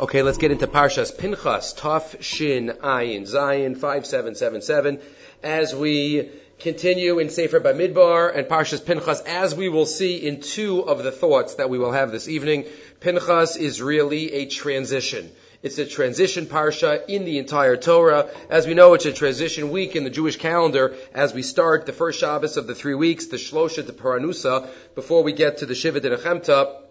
[0.00, 5.00] Okay, let's get into Parshas Pinchas, Taf Shin Ayin Zayin 5777.
[5.42, 10.82] As we continue in Sefer Bamidbar and Parshas Pinchas, as we will see in two
[10.82, 12.66] of the thoughts that we will have this evening,
[13.00, 15.32] Pinchas is really a transition.
[15.64, 18.30] It's a transition parsha in the entire Torah.
[18.48, 21.92] As we know, it's a transition week in the Jewish calendar as we start the
[21.92, 25.74] first Shabbos of the three weeks, the Shlosha to Paranusa, before we get to the
[25.74, 26.87] Shiva de Nechemta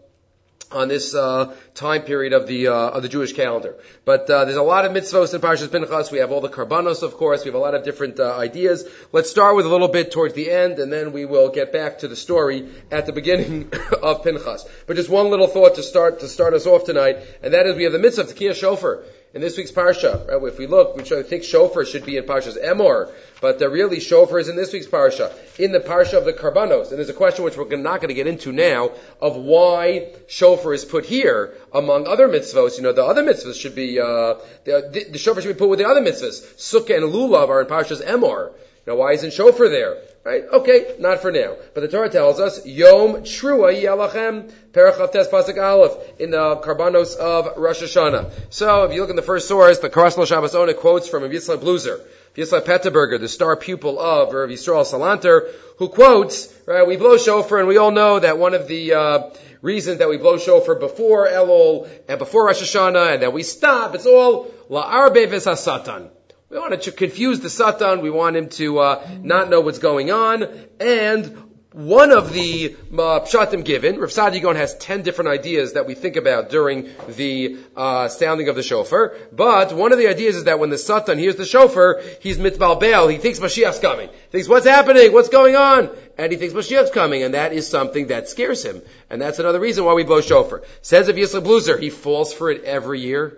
[0.72, 3.76] on this uh, time period of the uh, of the Jewish calendar.
[4.06, 6.12] But uh, there's a lot of mitzvos in Parshas Pinchas.
[6.12, 7.44] We have all the karbanos, of course.
[7.44, 8.88] We have a lot of different uh, ideas.
[9.12, 12.00] Let's start with a little bit towards the end, and then we will get back
[12.00, 14.66] to the story at the beginning of Pinchas.
[14.86, 17.76] But just one little thought to start to start us off tonight, and that is
[17.76, 19.04] we have the mitzvah of Tekiah Shofar
[19.38, 20.28] in this week's parsha.
[20.28, 20.52] Right?
[20.52, 24.40] If we look, we think shofar should be in Parshas Emor, but uh, really shofar
[24.40, 26.90] is in this week's parsha, in the parsha of the karbanos.
[26.90, 28.90] And there's a question which we're not going to get into now
[29.22, 32.78] of why shofar is put here among other mitzvos.
[32.78, 35.70] You know, the other mitzvahs should be uh, the, the, the shofar should be put
[35.70, 36.42] with the other mitzvahs.
[36.56, 38.54] Sukkah and lulav are in Parshas Emor.
[38.88, 39.98] Now, why isn't shofar there?
[40.24, 40.44] Right?
[40.46, 41.56] Okay, not for now.
[41.74, 47.18] But the Torah tells us, Yom Trua Yalachem, Perach Tes Pasuk Aleph, in the Karbanos
[47.18, 48.32] of Rosh Hashanah.
[48.50, 51.58] So, if you look in the first source, the Karaslo Shabbos Ona quotes from Yitzhak
[51.58, 52.00] Bluzer,
[52.36, 57.60] Yitzhak Petterberger, the star pupil of Rav Yisrael Salanter, who quotes, right, we blow shofar,
[57.60, 59.30] and we all know that one of the, uh,
[59.62, 63.96] reasons that we blow shofar before Elul and before Rosh Hashanah, and that we stop,
[63.96, 66.10] it's all La La'arbe Satan.
[66.50, 68.00] We want to confuse the Satan.
[68.02, 70.48] We want him to uh, not know what's going on.
[70.80, 75.86] And one of the uh, pshatim given, Rav Saadia Gaon has ten different ideas that
[75.86, 79.18] we think about during the uh, sounding of the shofar.
[79.34, 82.80] But one of the ideas is that when the Satan hears the shofar, he's mitbal
[82.80, 83.10] baal.
[83.10, 84.08] He thinks Mashiach's coming.
[84.08, 85.12] He thinks, what's happening?
[85.12, 85.90] What's going on?
[86.18, 88.82] And he thinks Mashiach's coming, and that is something that scares him.
[89.10, 90.64] And that's another reason why we blow shofar.
[90.82, 93.38] Says of Yisrael Bluzer, he falls for it every year.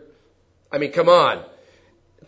[0.72, 1.44] I mean, come on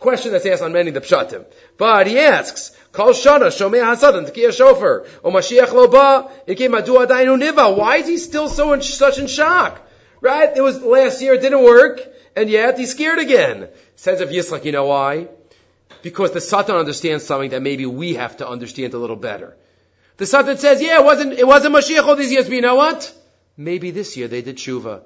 [0.01, 1.45] question that's asked on many of the pshatim.
[1.77, 5.05] But he asks, Kol shana shomei hasadan tekiya shofar.
[5.23, 7.77] O Mashiach lo ba, ikim adu adayinu niva.
[7.77, 9.79] Why is he still so in, such in shock?
[10.19, 10.51] Right?
[10.55, 12.01] It was last year, it didn't work,
[12.35, 13.69] and yet he's scared again.
[13.95, 15.27] Says of Yitzchak, you know why?
[16.01, 19.55] Because the Satan understands something that maybe we have to understand a little better.
[20.17, 22.75] The Satan says, yeah, it wasn't, it wasn't Mashiach all these years, but you know
[22.75, 23.13] what?
[23.55, 25.01] Maybe this year they did tshuva.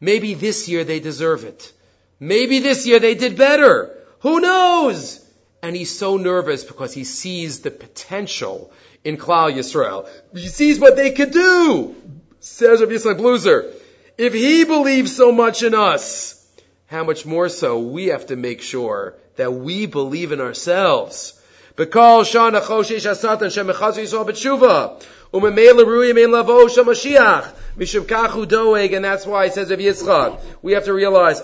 [0.00, 1.72] Maybe this year they deserve it.
[2.18, 4.01] Maybe this year they did better.
[4.22, 5.24] Who knows?
[5.62, 8.72] And he's so nervous because he sees the potential
[9.04, 10.08] in Klal Yisrael.
[10.34, 11.94] He sees what they could do.
[12.40, 13.72] Says Rabbi Yitzchak Bluzer.
[14.18, 16.38] If he believes so much in us,
[16.86, 21.38] how much more so we have to make sure that we believe in ourselves.
[21.74, 22.62] Because Yisrael.
[25.34, 25.56] And
[29.04, 30.40] that's why it says of Yitzchak.
[30.60, 31.40] We have to realize.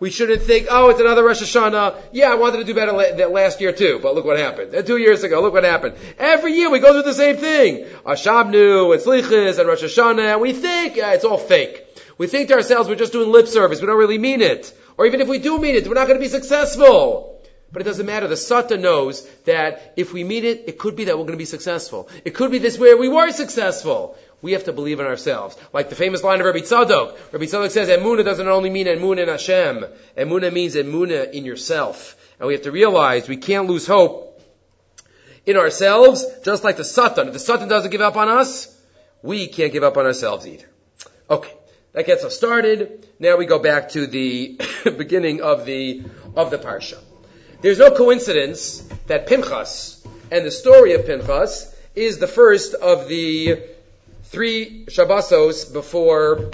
[0.00, 1.96] We shouldn't think, oh, it's another Rosh Hashanah.
[2.12, 4.74] Yeah, I wanted to do better la- last year too, but look what happened.
[4.74, 5.94] And two years ago, look what happened.
[6.18, 7.86] Every year we go through the same thing.
[8.04, 11.86] Ashabnu, and Slichis, and Rosh Hashanah, and we think, yeah, it's all fake.
[12.18, 13.80] We think to ourselves we're just doing lip service.
[13.80, 14.70] We don't really mean it.
[14.98, 17.41] Or even if we do mean it, we're not going to be successful.
[17.72, 18.28] But it doesn't matter.
[18.28, 21.38] The Sata knows that if we meet it, it could be that we're going to
[21.38, 22.08] be successful.
[22.24, 24.16] It could be this where we were successful.
[24.42, 25.56] We have to believe in ourselves.
[25.72, 27.32] Like the famous line of Rabbi Tzadok.
[27.32, 29.86] Rabbi Tzadok says, Emuna doesn't only mean Emuna in Hashem.
[30.18, 32.16] Emuna means Emuna in yourself.
[32.38, 34.42] And we have to realize we can't lose hope
[35.46, 37.28] in ourselves, just like the Satan.
[37.28, 38.68] If the Satan doesn't give up on us,
[39.22, 40.66] we can't give up on ourselves either.
[41.30, 41.54] Okay.
[41.92, 43.06] That gets us started.
[43.18, 46.02] Now we go back to the beginning of the,
[46.34, 46.98] of the parsha.
[47.62, 53.62] There's no coincidence that Pinchas and the story of Pinchas is the first of the
[54.24, 56.50] three Shabbosos before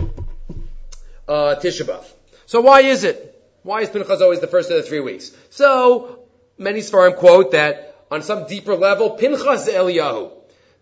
[1.27, 2.05] uh, Tisha B'Av.
[2.45, 3.43] So why is it?
[3.63, 5.33] Why is Pinchas always the first of the three weeks?
[5.49, 6.19] So
[6.59, 10.31] many Sfarim quote that on some deeper level, Pinchas Eliyahu.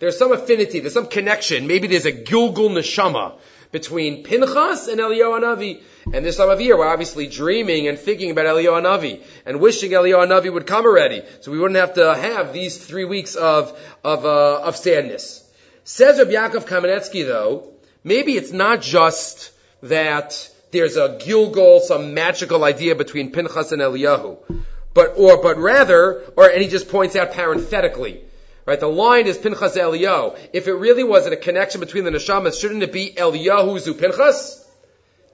[0.01, 1.69] There's some affinity, there's some connection.
[1.69, 3.39] Maybe there's a Gilgul Neshama
[3.77, 5.83] between Pinchas and Eliyahu Navi.
[6.11, 9.91] And this time of year, we're obviously dreaming and thinking about Eliyahu Navi and wishing
[9.91, 13.79] Eliyahu Navi would come already, so we wouldn't have to have these three weeks of
[14.03, 15.45] of uh, of sadness.
[15.85, 19.51] Says Rabbi Yaakov Kamenetsky, though, maybe it's not just
[19.83, 24.39] that there's a Gilgul, some magical idea between Pinchas and Eliyahu,
[24.95, 28.23] but or but rather, or and he just points out parenthetically.
[28.67, 30.37] Right, the line is Pinchas Eliyahu.
[30.53, 34.65] If it really wasn't a connection between the neshamas, shouldn't it be Eliyahu Zu Pinchas?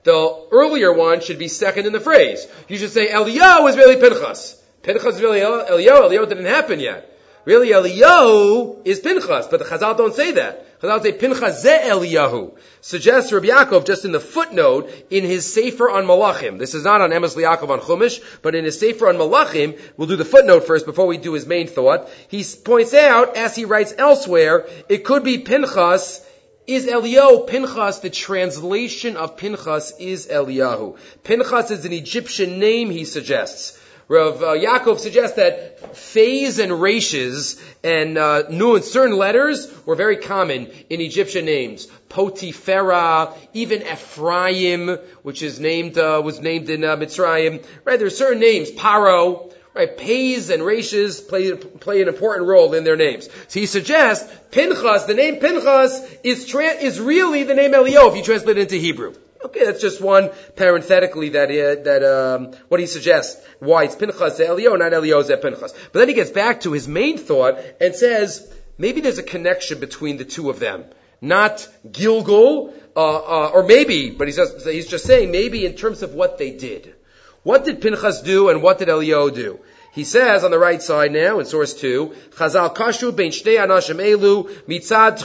[0.04, 2.46] The earlier one should be second in the phrase.
[2.68, 4.62] You should say Eliyahu is really Pinchas.
[4.82, 5.70] Pinchas is really Eliyahu.
[5.70, 7.08] Eliyahu didn't happen yet.
[7.46, 10.66] Really, Eliyahu is Pinchas, but the Chazal don't say that.
[10.82, 12.56] Chazal Pinchas ze Eliyahu.
[12.80, 16.58] Suggests Rabbi Yaakov just in the footnote in his Sefer on Malachim.
[16.58, 20.08] This is not on Emes Yaakov on Chumash, but in his Sefer on Malachim, we'll
[20.08, 22.10] do the footnote first before we do his main thought.
[22.26, 26.26] He points out, as he writes elsewhere, it could be Pinchas
[26.66, 27.46] is Eliyahu.
[27.46, 30.96] Pinchas, the translation of Pinchas is Eliyahu.
[31.22, 33.78] Pinchas is an Egyptian name, he suggests.
[34.12, 40.66] Rav uh, Yaakov suggests that phase and ratios and uh, certain letters were very common
[40.90, 41.86] in Egyptian names.
[42.10, 47.64] Potiphera, even Ephraim, which is named uh, was named in uh, Mitzrayim.
[47.86, 48.70] Right, there are certain names.
[48.70, 49.50] Paro.
[49.74, 53.30] Right, pays and ratios play play an important role in their names.
[53.48, 58.16] So he suggests Pinchas, the name Pinchas is tra- is really the name Eliyahu if
[58.16, 59.14] you translate it into Hebrew.
[59.44, 64.38] Okay, that's just one parenthetically that uh, that um, what he suggests why it's Pinchas
[64.38, 65.72] Elio, not Elio Pinchas.
[65.92, 69.80] But then he gets back to his main thought and says maybe there's a connection
[69.80, 70.84] between the two of them,
[71.20, 76.02] not Gilgal, uh, uh, or maybe, but he says he's just saying maybe in terms
[76.02, 76.94] of what they did.
[77.42, 79.58] What did Pinchas do and what did Elio do?
[79.92, 85.20] He says on the right side now in source 2, Chazal kashu anashim elu mitzad.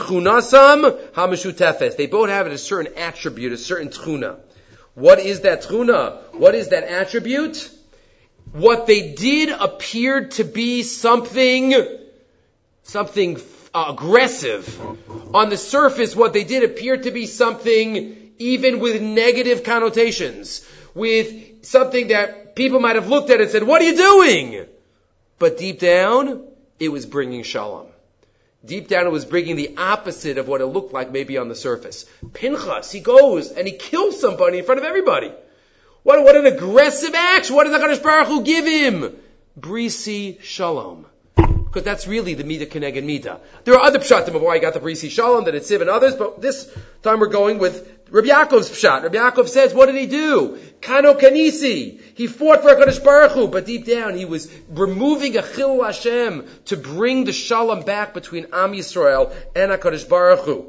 [1.96, 4.36] They both have a certain attribute, a certain tchuna.
[4.94, 6.34] What is that tchuna?
[6.34, 7.70] What is that attribute?
[8.52, 11.74] What they did appeared to be something,
[12.82, 13.40] something
[13.74, 14.80] uh, aggressive.
[15.34, 21.64] On the surface, what they did appeared to be something even with negative connotations, with
[21.64, 24.66] something that people might have looked at it and said, what are you doing?
[25.38, 26.44] But deep down,
[26.78, 27.86] it was bringing shalom.
[28.64, 31.54] Deep down, it was bringing the opposite of what it looked like maybe on the
[31.54, 32.04] surface.
[32.34, 35.32] Pinchas, he goes and he kills somebody in front of everybody.
[36.02, 37.50] What, what an aggressive act!
[37.50, 39.16] What does HaKadosh Baruch Hu give him?
[39.58, 41.06] Brisi Shalom.
[41.36, 43.40] Because that's really the Mida Keneged Mida.
[43.64, 46.16] There are other pshatim of why I got the Brisi Shalom, that it's and others,
[46.16, 46.68] but this
[47.02, 49.02] time we're going with Rabbi Yaakov's pshat.
[49.02, 50.58] Rabbi Yaakov says, what did he do?
[50.80, 52.00] Kano Kanisi.
[52.18, 56.48] He fought for HaKadosh Baruch Hu, but deep down he was removing a Chil Hashem
[56.64, 60.66] to bring the Shalom back between Am Yisrael and HaKadosh Baruch Hu.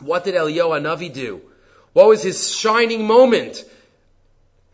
[0.00, 1.40] What did Eliyahu Navi do?
[1.92, 3.64] What was his shining moment?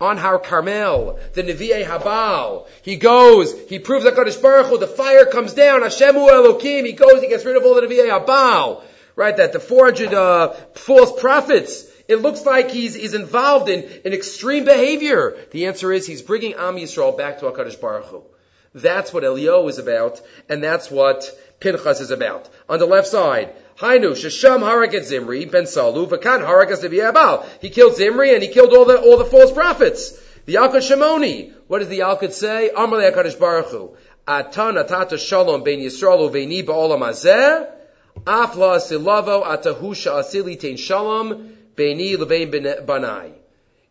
[0.00, 2.66] On Har Carmel, the Nevi'e Habal.
[2.80, 7.20] He goes, he proves HaKadosh Baruch Hu, the fire comes down, Hashem Elokim, he goes,
[7.20, 8.82] he gets rid of all the Nevi'e Habal
[9.14, 9.36] right?
[9.36, 14.64] That the 400 uh, false prophets, it looks like he's, he's involved in, in extreme
[14.64, 15.36] behavior.
[15.50, 18.22] The answer is he's bringing Am Yisrael back to HaKadosh Baruch Hu.
[18.74, 21.30] That's what Elio is about, and that's what
[21.60, 22.48] Pinchas is about.
[22.68, 27.44] On the left side, Hainu, Shasham Haragat Zimri, Ben Salu, Vakan Haragas Abal.
[27.60, 30.18] He killed Zimri and he killed all the, all the false prophets.
[30.46, 31.52] The Yalkut Shimoni.
[31.68, 32.70] What does the Yalkut say?
[32.74, 33.96] Amalei HaKadosh Baruch Hu.
[34.26, 37.68] Atan atata shalom ben Yisrael uveini ba'olam hazeh.
[38.24, 43.32] Afla silavo atahusha asili tein shalom beini levein banai.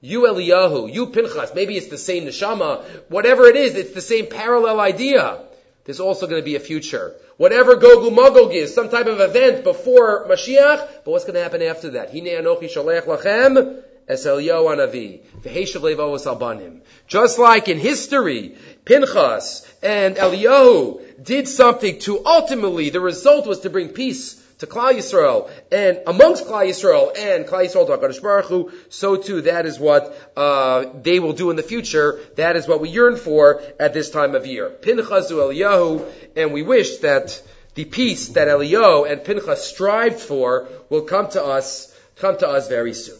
[0.03, 4.25] You Eliyahu, you Pinchas, maybe it's the same neshama, whatever it is, it's the same
[4.25, 5.43] parallel idea.
[5.85, 7.15] There's also going to be a future.
[7.37, 11.61] Whatever Gogu Magog is, some type of event before Mashiach, but what's going to happen
[11.61, 12.11] after that?
[12.11, 15.21] Hine anochi shalech lachem es Eliyahu anavi.
[15.41, 16.81] V'heshav levavos albanim.
[17.07, 23.69] Just like in history, Pinchas and Eliyahu did something to ultimately, the result was to
[23.69, 28.45] bring peace to Klal Yisrael and amongst Klal Yisrael and Klal Yisrael to HaKadosh Baruch
[28.45, 32.19] Hu, so too that is what uh, they will do in the future.
[32.35, 34.69] That is what we yearn for at this time of year.
[34.69, 37.41] Pinchas Eliyahu, and we wish that
[37.73, 42.67] the peace that Eliyahu and Pinchas strived for will come to us, come to us
[42.67, 43.17] very soon.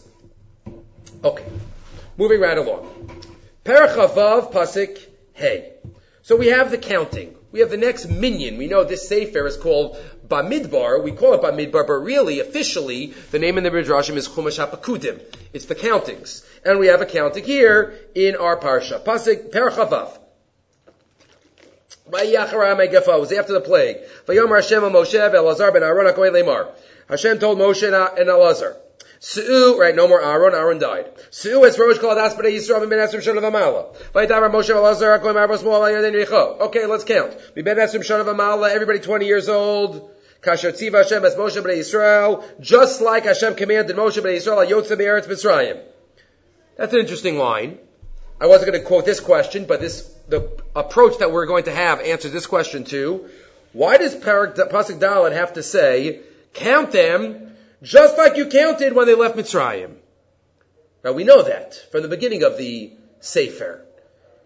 [1.24, 1.46] Okay,
[2.16, 3.20] moving right along.
[3.64, 5.72] Perachavav Pasik Hey.
[6.22, 7.34] So we have the counting.
[7.50, 8.56] We have the next minion.
[8.56, 9.98] We know this sefer is called
[10.32, 11.02] Bamidbar.
[11.02, 15.20] We call it Bamidbar, but really, officially, the name in the Midrashim is Chumash HaPakudim.
[15.52, 16.42] It's the countings.
[16.64, 19.04] And we have a counting here in our Parsha.
[19.04, 20.18] Pasik Perachavav.
[22.14, 23.98] It was after the plague.
[24.26, 26.68] Vayomer Hashem Moshe Elazar ben Aaron HaKohen Lemar.
[27.08, 28.76] Hashem told Moshe and Elazar,
[29.20, 31.06] Su'u, right, no more Aaron, Aaron died.
[31.30, 33.94] Su'u es Rosh Kol Adas B'nei Yisrael Mibin Esrim Shana V'Mala.
[34.12, 36.60] V'yitavar Moshe Elazar HaKohen Marbos Mo'al Yaden Richo.
[36.60, 37.32] Okay, let's count.
[37.56, 40.10] Mibin Esrim Shana V'Mala, everybody 20 years old.
[40.42, 44.98] Kasher Tziva Hashem as Moshe B'nei Yisrael, just like Hashem commanded Moshe B'nei Yisrael, Yotze
[44.98, 45.80] Be'eretz Mitzrayim.
[46.76, 47.78] That's an interesting line.
[48.40, 51.72] I wasn't going to quote this question, but this, the approach that we're going to
[51.72, 53.28] have answers this question too.
[53.72, 56.20] Why does Pasuk Dalet have to say,
[56.54, 57.52] count them
[57.84, 59.94] just like you counted when they left Mitzrayim?
[61.04, 63.84] Now we know that from the beginning of the Sefer.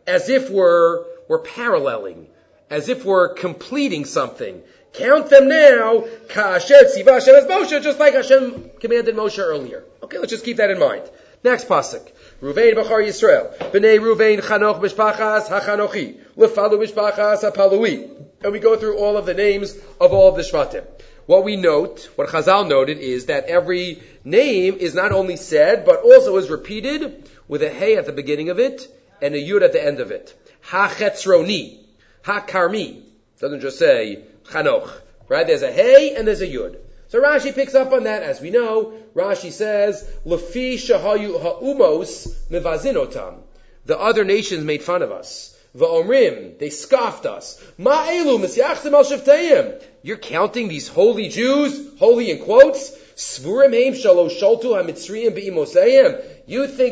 [0.06, 2.26] As if we're, we're paralleling.
[2.70, 4.62] as if we're completing something.
[4.92, 6.04] Count them now.
[6.28, 9.84] Just like Hashem commanded Moshe earlier.
[10.02, 11.02] Okay, let's just keep that in mind.
[11.44, 12.10] Next pasuk.
[12.40, 13.56] Ruvain Bachar Yisrael.
[13.70, 16.18] Bnei Ruvain Chanoch Mishpachas HaChanochi.
[16.36, 18.10] Lefalu Mishpachas HaPalui.
[18.42, 20.84] And we go through all of the names of all of the Shvatim.
[21.26, 26.02] What we note, what Chazal noted, is that every name is not only said, but
[26.02, 28.86] also is repeated with a hey at the beginning of it
[29.20, 30.34] and a yud at the end of it.
[30.62, 31.84] Ha-chetzroni.
[32.24, 33.02] Ha-karmi.
[33.40, 34.90] Doesn't just say chanoch.
[35.28, 35.46] Right?
[35.46, 36.78] There's a hey and there's a yud.
[37.08, 38.94] So Rashi picks up on that, as we know.
[39.14, 43.38] Rashi says, "Lefi shahayu ha'umos mevazinotam."
[43.86, 45.56] The other nations made fun of us.
[45.76, 47.62] Va'omrim, they scoffed us.
[47.78, 49.80] Ma'elu misyachsim al.
[50.02, 52.96] You're counting these holy Jews, holy in quotes.
[53.18, 53.76] You think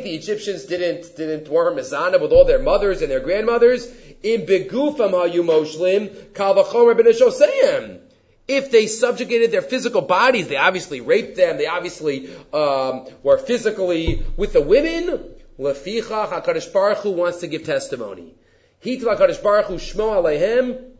[0.04, 3.86] the Egyptians didn't didn't weren't mizana with all their mothers and their grandmothers?
[4.22, 5.12] In begufam.
[8.48, 14.22] If they subjugated their physical bodies, they obviously raped them, they obviously um, were physically
[14.38, 15.30] with the women.
[15.58, 18.34] Lefichach HaKadosh Baruch Hu wants to give testimony.
[18.82, 20.90] Hitla HaKadosh Baruch Hu Shmo Alehem,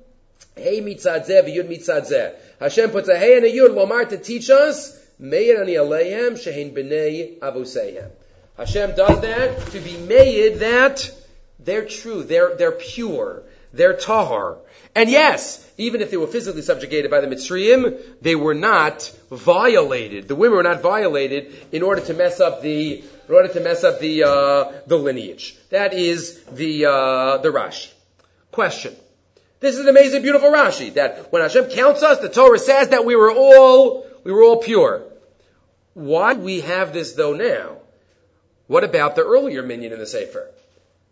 [0.55, 2.35] Hey mitzad zeh v'yud mitzad zeh.
[2.61, 6.73] Hashem puts a hey and a yud lomar to teach us, Meir ani alehem shehin
[6.73, 8.11] b'nei avusehem.
[8.57, 11.11] Hashem does that to be made that
[11.59, 13.43] they're true, they're, they're pure,
[13.73, 14.59] they're tahar.
[14.95, 20.29] And yes, even if they were physically subjugated by the Mitzrayim, they were not violated.
[20.29, 23.83] The women were not violated in order to mess up the in order to mess
[23.83, 25.57] up the uh, the lineage.
[25.71, 27.91] That is the uh, the Rashi.
[28.53, 28.95] Question.
[29.59, 33.05] This is an amazing, beautiful Rashi that when Hashem counts us, the Torah says that
[33.05, 35.05] we were all we were all pure.
[35.95, 37.77] Why do we have this though now?
[38.67, 40.51] What about the earlier minion in the Sefer?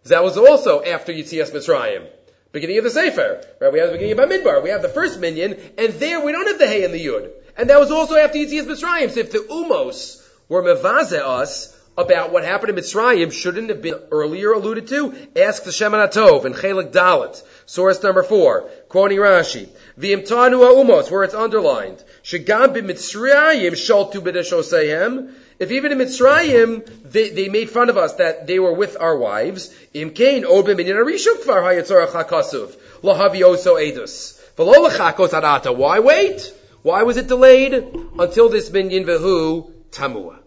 [0.04, 2.09] That was also after Yitzias Mitzrayim
[2.52, 3.45] beginning of the Sefer.
[3.61, 3.73] Right?
[3.73, 4.62] We have the beginning of Bamidbar.
[4.62, 7.31] We have the first minion, and there we don't have the Hay and the Yud.
[7.57, 9.11] And that was also after Yitzias Mitzrayim.
[9.11, 13.83] So if the Umos were mevaze us about what happened in Mitzrayim, shouldn't it have
[13.83, 15.12] been earlier alluded to?
[15.37, 19.69] Ask the Shemen HaTov in Chelik Dalit, source number four, quoting Rashi.
[19.99, 22.02] V'imtanu umos, where it's underlined.
[22.23, 25.33] Shegam b'Mitzrayim shaltu b'deshosehem.
[25.59, 29.16] If even in Mitzrayim, they, they made fun of us that they were with our
[29.16, 34.40] wives, imkain obim in yarishuk kvar hayatzorach hakasuv, lahavioso edus.
[34.57, 35.75] V'lo lechakos arata.
[35.75, 36.52] Why wait?
[36.83, 37.75] Why was it delayed?
[38.19, 40.38] Until this minyan vehu tamua.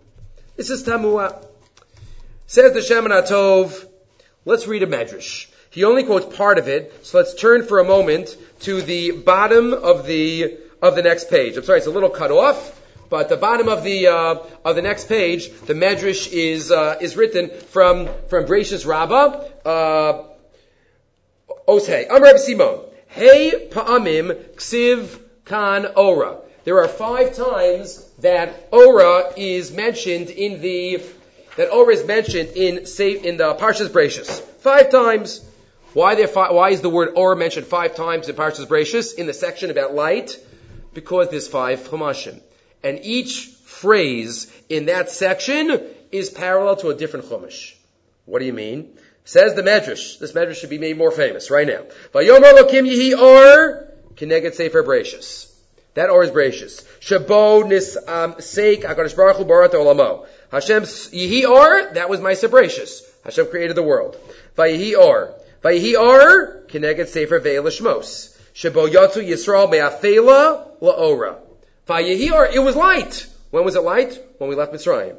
[0.58, 1.46] This is tamua.
[2.48, 3.88] Says the Shemen HaTov,
[4.46, 5.48] let's read a medrash.
[5.76, 9.74] He only quotes part of it, so let's turn for a moment to the bottom
[9.74, 11.58] of the of the next page.
[11.58, 12.82] I'm sorry, it's a little cut off.
[13.10, 17.18] But the bottom of the uh, of the next page, the medrash is uh, is
[17.18, 19.44] written from from Brachus Rabbah.
[19.66, 20.24] Uh,
[21.68, 26.38] Osei Amr Simon Hey Pa'amim Ksiv Kan Ora.
[26.64, 31.04] There are five times that Ora is mentioned in the
[31.58, 34.40] that Ora is mentioned in in the Parshas Brachus.
[34.40, 35.45] Five times.
[35.96, 36.28] Why there?
[36.28, 39.96] Why is the word or mentioned five times in Parshas Brachus in the section about
[39.96, 40.38] light?
[40.94, 42.42] Because there's five chumashim
[42.86, 47.74] and each phrase in that section is parallel to a different chumash.
[48.26, 48.90] What do you mean?
[49.24, 50.20] Says the Medrash.
[50.20, 51.82] This Medrash should be made more famous right now.
[52.14, 52.54] Vayomer
[53.20, 54.84] or kineget sefer.
[55.96, 56.84] That or is brachus.
[57.00, 57.64] Shabo
[58.08, 58.36] um.
[60.52, 63.02] Hashem yihi or that was my brachus.
[63.24, 64.16] Hashem created the world.
[64.56, 65.34] Vayihi or
[65.66, 68.38] vayihi or kineget sefer ve'elishmos.
[68.54, 71.38] Shabo yatsu Yisrael me'afela la'ora.
[71.88, 73.28] Vayehi it was light.
[73.50, 74.20] When was it light?
[74.38, 75.18] When we left Mitzrayim.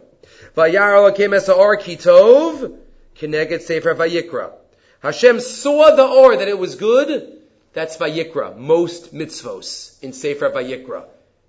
[0.57, 2.79] Vayar came as or kitov,
[3.17, 4.53] kineged sefer vayikra.
[5.01, 7.41] Hashem saw the or that it was good.
[7.73, 8.57] That's vayikra.
[8.57, 11.05] Most mitzvos in sefer vayikra.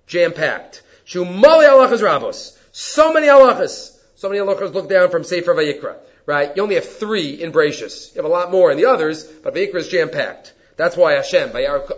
[0.08, 0.82] Jam packed.
[1.06, 2.58] Shumali alachas rabos.
[2.72, 3.98] So many alachas.
[4.16, 5.96] So many alachas look down from sefer vayikra.
[6.28, 6.52] Right?
[6.58, 8.14] You only have three in Brachus.
[8.14, 10.54] You have a lot more in the others, but vayikra is jam packed.
[10.76, 11.52] That's why Hashem.
[11.52, 11.90] Vayar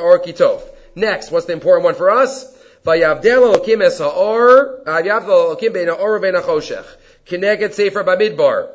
[0.00, 0.62] or kitov.
[0.94, 2.56] Next, what's the important one for us?
[2.86, 6.86] Vayavdel Elokim es ha'or, Vayavdel Elokim bein ha'or bein ha'choshech.
[7.26, 8.70] Kineged Sefer Bamidbar.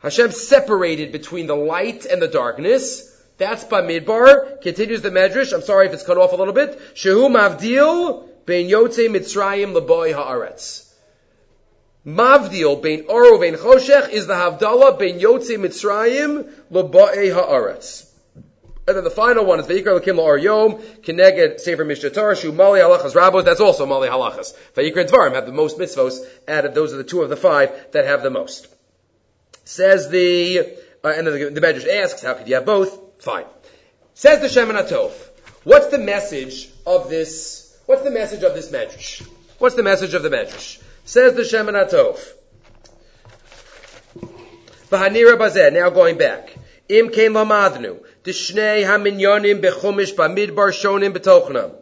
[0.00, 3.06] Hashem separated between the light and the darkness.
[3.38, 4.60] That's Bamidbar.
[4.60, 5.54] Continues the Medrash.
[5.54, 6.78] I'm sorry if it's cut off a little bit.
[6.94, 10.89] Shehu Mavdil bein Yotze Mitzrayim leboi ha'aretz.
[12.06, 18.06] Mavdil bein Oro bein Choshech is the Havdalah bein Yotze Mitzrayim leboi ha'aretz.
[18.88, 22.80] And then the final one is Vayikra Lakim La'ar Yom, Kineged Sefer Mishtatar, Shu Mali
[22.80, 24.56] Halachas Rabos, that's also Mali Halachas.
[24.74, 28.06] Vayikra Dvarim have the most mitzvos added, those are the two of the five that
[28.06, 28.66] have the most.
[29.64, 30.60] Says the,
[31.04, 33.22] uh, and the, the asks, how could you have both?
[33.22, 33.44] Fine.
[34.14, 35.12] Says the Shemen HaTov.
[35.64, 37.78] What's the message of this?
[37.86, 39.24] What's the message of this medrash?
[39.58, 40.79] What's the message of the medrash?
[41.10, 42.20] Says the Shemen HaTov.
[44.90, 45.72] V'hanira bazeh.
[45.72, 46.54] Now going back.
[46.88, 48.00] Im kein lamadnu.
[48.22, 51.74] Dishnei haminyonim bechumish shonim betochnam.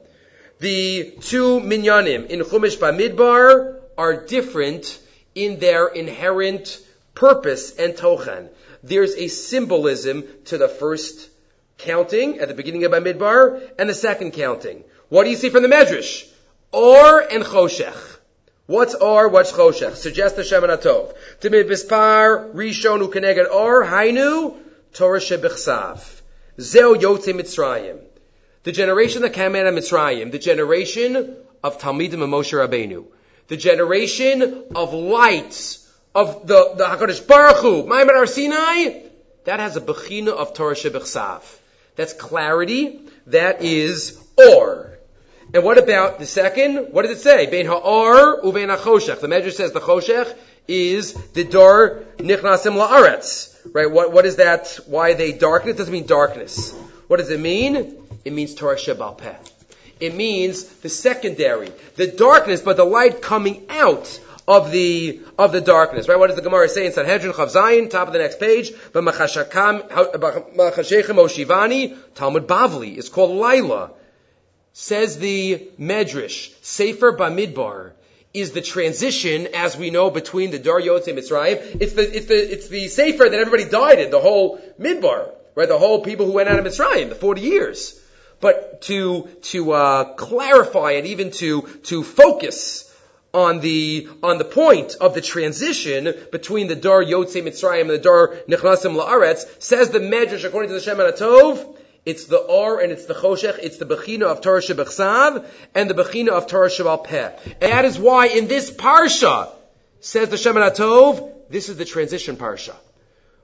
[0.61, 4.99] The two minyanim in Chumash Bamidbar are different
[5.35, 6.79] in their inherent
[7.15, 8.49] purpose and tochan.
[8.83, 11.29] There's a symbolism to the first
[11.77, 14.85] counting at the beginning of Bamidbar and the second counting.
[15.11, 16.27] What do you see from the Medrash?
[16.73, 18.18] Or and Choshech.
[18.69, 19.29] What's or?
[19.29, 19.95] What's Choshech?
[19.95, 21.15] Suggest the Shemen HaTov.
[21.41, 24.59] Timid Bispar, Rishon Ukeneged or, Hainu,
[24.93, 26.21] Torah Shebichsav.
[26.59, 27.99] Zeo Yotze Mitzrayim.
[28.65, 31.35] The generation that came out of Mitzrayim, the generation
[31.65, 33.07] of Talmidim and Moshe Rabbeinu,
[33.47, 39.01] the generation of lights of the, the HaKadosh Baruch Hu, Maimon Ar Sinai,
[39.45, 41.43] that has a bechina of Torah Shebichsav.
[41.97, 43.01] That's clarity.
[43.29, 44.98] That is or.
[45.55, 46.93] And what about the second?
[46.93, 47.47] What does it say?
[47.47, 49.21] Bein ha'or uvein ha'choshech.
[49.21, 50.37] The measure says the choshech
[50.67, 53.57] is the dar nichnasim la'aretz.
[53.73, 53.91] Right?
[53.91, 54.79] What, what is that?
[54.87, 55.71] Why they darken?
[55.71, 56.73] It doesn't mean darkness.
[57.07, 57.97] What does it mean?
[58.25, 59.37] It means Torah Shebal Peh.
[60.01, 65.61] It means the secondary, the darkness, but the light coming out of the of the
[65.63, 66.09] darkness.
[66.09, 66.19] Right?
[66.19, 68.73] What does the Gemara say in Sanhedrin Chav Zayin, top of the next page?
[68.93, 69.89] But Machashekhem
[71.25, 72.99] Oshivani, Talmud Bavli.
[72.99, 73.93] It's called Laila.
[74.81, 77.91] Says the Medrash, Sefer Bamidbar
[78.33, 81.79] is the transition, as we know, between the Dar Yotze Mitzrayim.
[81.81, 85.67] It's the, it's the, it's the Sefer that everybody died in, the whole Midbar, right?
[85.67, 88.01] The whole people who went out of Mitzrayim, the 40 years.
[88.41, 92.85] But to, to, uh, clarify and even to, to focus
[93.35, 97.99] on the, on the point of the transition between the Dar Yotze Mitzrayim and the
[97.99, 101.75] Dar Nechnasim La'aretz, says the Medrash, according to the Shem Tov,
[102.09, 105.95] it's the Or and it's the Choshech, it's the Bechina of Torah Shebechsav and the
[105.95, 107.33] Bechina of Torah Shebal Peh.
[107.61, 109.51] And that is why in this Parsha,
[110.01, 112.75] says the Shemen HaTov, this is the transition Parsha.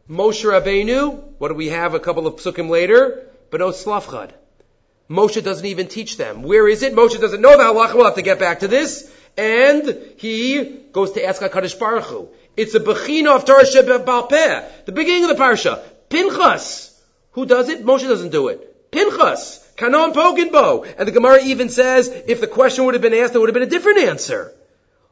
[0.08, 3.26] Moshe Rabbeinu, what do we have a couple of psukim later?
[3.50, 4.30] Benot Slavchad.
[5.10, 6.42] Moshe doesn't even teach them.
[6.42, 6.94] Where is it?
[6.94, 7.94] Moshe doesn't know the halacha.
[7.94, 9.12] We'll have to get back to this.
[9.36, 12.28] And he goes to ask HaKadosh Baruch Hu.
[12.56, 14.68] It's a bechina of Torah Shebal Peh.
[14.86, 15.82] The beginning of the parsha.
[16.08, 16.93] Pinchas.
[17.34, 17.84] Who does it?
[17.84, 18.90] Moshe doesn't do it.
[18.90, 19.60] Pinchas.
[19.76, 20.86] Kanon Poginbo.
[20.96, 23.54] And the Gemara even says, if the question would have been asked, there would have
[23.54, 24.54] been a different answer.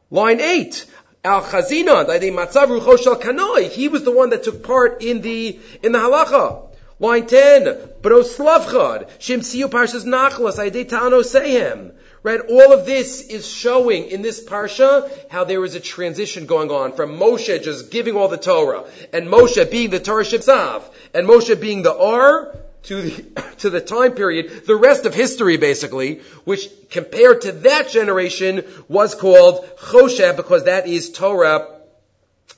[0.09, 0.85] Line 8.
[1.25, 3.69] Al Chazina, Matzav Ruchosh Kanoi.
[3.69, 6.69] He was the one that took part in the, in the halacha.
[6.99, 7.89] Line 10.
[8.01, 9.09] Bros Slavchad.
[9.19, 10.59] Shimsiu Parshas Nachlas.
[10.59, 11.93] Aidei Tano Sehem.
[12.23, 12.39] Right?
[12.39, 16.93] All of this is showing in this parsha how there is a transition going on
[16.93, 20.83] from Moshe just giving all the Torah and Moshe being the Torah Shibzav
[21.13, 25.57] and Moshe being the R to the, to the time period, the rest of history
[25.57, 31.79] basically, which compared to that generation was called Choshe because that is Torah,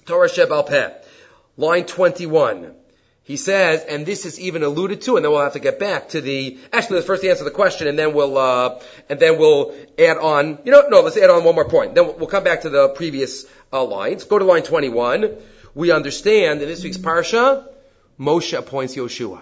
[0.06, 0.94] Torah Peh.
[1.58, 2.76] Line 21.
[3.26, 6.10] He says, and this is even alluded to, and then we'll have to get back
[6.10, 9.74] to the, actually let's first answer the question and then we'll, uh, and then we'll
[9.98, 11.96] add on, you know, no, let's add on one more point.
[11.96, 14.26] Then we'll come back to the previous uh, lines.
[14.26, 15.38] Go to line 21.
[15.74, 17.68] We understand in this week's Parsha,
[18.20, 19.42] Moshe appoints Yoshua.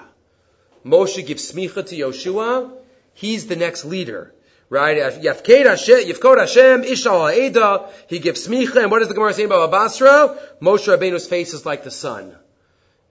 [0.86, 2.72] Moshe gives smicha to Yoshua.
[3.14, 4.34] He's the next leader.
[4.70, 4.96] Right?
[4.96, 7.90] Yafkod Hashem, Ishal Ha'eda.
[8.08, 8.82] He gives smicha.
[8.82, 10.40] And what does the Gemara say about Basra?
[10.62, 12.38] Moshe Rabbeinu's face is like the sun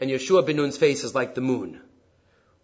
[0.03, 1.81] and Yeshua ben Nun's face is like the moon.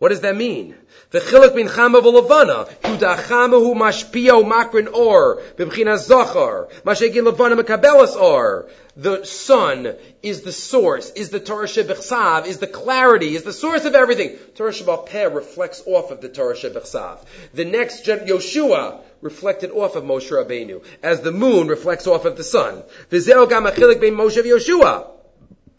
[0.00, 0.74] What does that mean?
[1.10, 7.60] The chiluk bin chama v'lavana, yuda chama hu mashpia makrin or, b'bchina zachar, mashegin lavana
[7.60, 8.68] mekabelas or.
[8.96, 13.84] The sun is the source, is the Torah Shebechsav, is the clarity, is the source
[13.84, 14.36] of everything.
[14.56, 17.24] Torah Shebal Peh reflects off of the Torah Shebechsav.
[17.54, 22.36] The next gen, Yoshua, reflected off of Moshe Rabbeinu, as the moon reflects off of
[22.36, 22.82] the sun.
[23.10, 25.17] V'zeo gam achiluk bin Moshe v'Yoshua.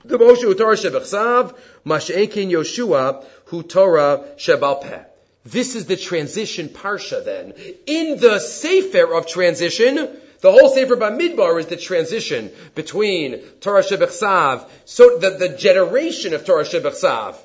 [0.05, 5.03] The Moshe hu Torah shebechsav, Mash'enkin Yoshua hu Torah shebal peh.
[5.43, 7.53] This is the transition parsha then.
[7.85, 9.95] In the Sefer of transition,
[10.41, 16.45] the whole Sefer Bamidbar is the transition between Torah Shebechsav, so the, the generation of
[16.45, 17.35] Torah Shebechsav,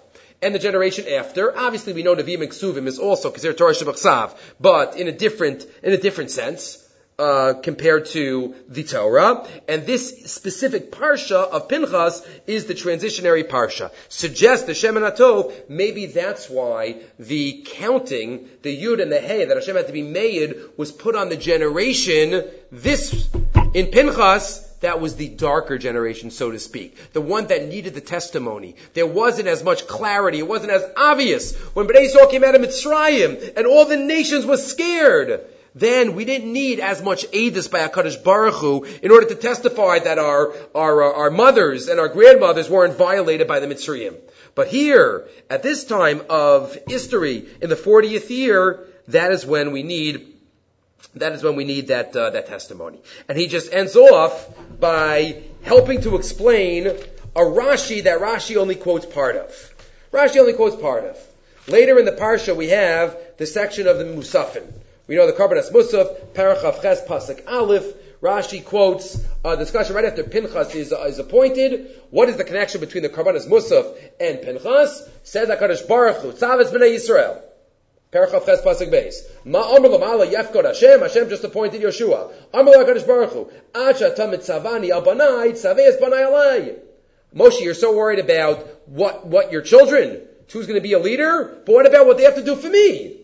[0.40, 1.56] and the generation after.
[1.56, 5.66] Obviously, we know Nevi'im and Ksuvim is also considered Torah Shebechsav, but in a different,
[5.82, 6.83] in a different sense
[7.18, 13.90] uh, compared to the Torah, and this specific parsha of Pinchas is the transitionary parsha.
[14.08, 19.56] Suggests the Shemen HaTov, maybe that's why the counting, the Yud and the Hey that
[19.56, 23.28] Hashem had to be made was put on the generation this
[23.74, 27.12] in Pinchas that was the darker generation, so to speak.
[27.14, 28.76] The one that needed the testimony.
[28.92, 30.40] There wasn't as much clarity.
[30.40, 31.56] It wasn't as obvious.
[31.72, 35.40] When Bnei Yisrael came out of Mitzrayim and all the nations were scared,
[35.74, 39.98] then we didn't need as much aidus by HaKadosh Baruch Hu in order to testify
[39.98, 44.16] that our, our, uh, our mothers and our grandmothers weren't violated by the Mitzrayim.
[44.54, 49.82] But here, at this time of history, in the 40th year, that is when we
[49.82, 50.30] need
[51.16, 53.00] that is when we need that uh, that testimony.
[53.28, 54.48] And he just ends off
[54.80, 59.74] by helping to explain a Rashi that Rashi only quotes part of.
[60.12, 61.18] Rashi only quotes part of.
[61.66, 64.64] Later in the parsha, we have the section of the Musafin.
[65.06, 67.84] We know the Karbanas Musaf, Parachav Ches Pasuk Aleph.
[68.22, 71.90] Rashi quotes a discussion right after Pinchas is, uh, is appointed.
[72.08, 75.06] What is the connection between the Karbanas Musaf and Pinchas?
[75.22, 77.42] Says HaKadosh Baruch Hu, Tzavetz B'nai Yisrael.
[78.10, 79.16] Parachav Ches Pasuk Beis.
[79.44, 81.00] Ma Amr Lamala Yefkod Hashem.
[81.00, 82.32] Hashem just appointed Yeshua.
[82.54, 83.50] Amr HaKadosh Baruch Hu.
[83.74, 86.78] Acha Tamit Tzavani Al Banai Tzaveis Banai Alai.
[87.36, 91.60] Moshe, you're so worried about what, what your children, who's going to be a leader,
[91.66, 93.23] but what about what they have to do for me?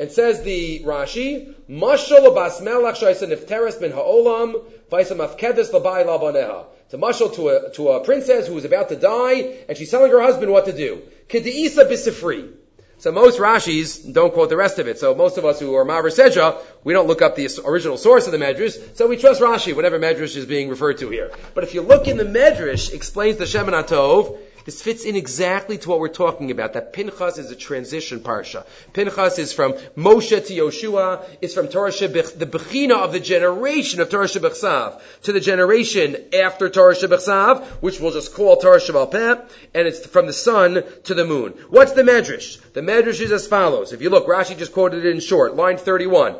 [0.00, 6.66] And says the Rashi, Mashal bas melach ben ha'olam, labai labaneha.
[6.92, 10.20] Mashal to a, to a princess who is about to die, and she's telling her
[10.20, 11.02] husband what to do.
[11.28, 12.52] Kedisa bisifri.
[13.00, 14.98] So most Rashis don't quote the rest of it.
[14.98, 18.26] So most of us who are Maver Sedra, we don't look up the original source
[18.26, 21.30] of the Medrash, so we trust Rashi, whatever Medrash is being referred to here.
[21.54, 24.36] But if you look in the Medrash, explains the Shemen HaTov,
[24.68, 26.74] this fits in exactly to what we're talking about.
[26.74, 28.66] That Pinchas is a transition parsha.
[28.92, 31.24] Pinchas is from Moshe to Yoshua.
[31.40, 36.18] It's from Torah Shebech, the Bechina of the generation of Torah Shebechsav to the generation
[36.34, 39.40] after Torah Shebechsav, which we'll just call Torah Shebal Peh,
[39.72, 41.54] and it's from the sun to the moon.
[41.70, 42.60] What's the Medrash?
[42.74, 43.94] The Medrash is as follows.
[43.94, 46.34] If you look, Rashi just quoted it in short, line 31.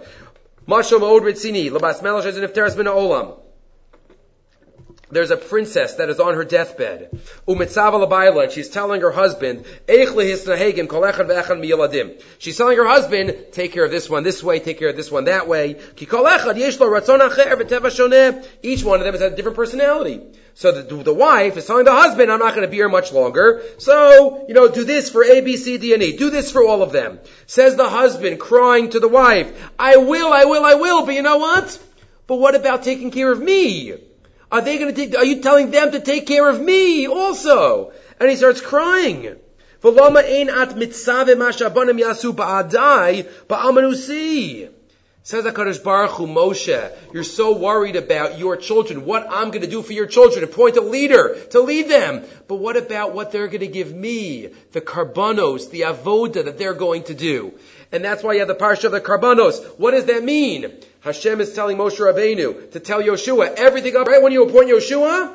[0.67, 3.48] Mashal Ma'od Ritzini, Labas Olam
[5.11, 7.11] there's a princess that is on her deathbed.
[7.47, 9.65] and she's telling her husband,
[12.39, 15.11] She's telling her husband, take care of this one this way, take care of this
[15.11, 15.77] one that way.
[18.63, 20.21] Each one of them has a different personality.
[20.55, 23.13] So the, the wife is telling the husband, I'm not going to be here much
[23.13, 23.63] longer.
[23.79, 26.17] So, you know, do this for A, B, C, D, and E.
[26.17, 27.21] Do this for all of them.
[27.47, 31.23] Says the husband, crying to the wife, I will, I will, I will, but you
[31.23, 31.79] know what?
[32.27, 34.08] But what about taking care of me?
[34.51, 37.93] Are they going to take, are you telling them to take care of me also?
[38.19, 39.37] And he starts crying.
[45.29, 49.69] Says HaKadosh Baruch Hu, Moshe, you're so worried about your children, what I'm going to
[49.69, 52.25] do for your children, appoint a leader to lead them.
[52.47, 54.49] But what about what they're going to give me?
[54.73, 57.53] The karbanos, the avoda that they're going to do.
[57.91, 59.65] And that's why you have the parsha of the karbanos.
[59.79, 60.73] What does that mean?
[61.01, 64.07] Hashem is telling Moshe Rabbeinu to tell Yoshua everything up.
[64.07, 65.35] Right when you appoint Yoshua,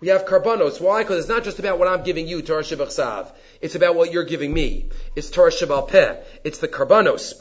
[0.00, 0.80] we have karbanos.
[0.80, 1.02] Why?
[1.02, 4.24] Because it's not just about what I'm giving you, Torah Shabbat It's about what you're
[4.24, 4.86] giving me.
[5.14, 6.16] It's Torah Shabbat Peh.
[6.42, 7.34] It's the karbanos.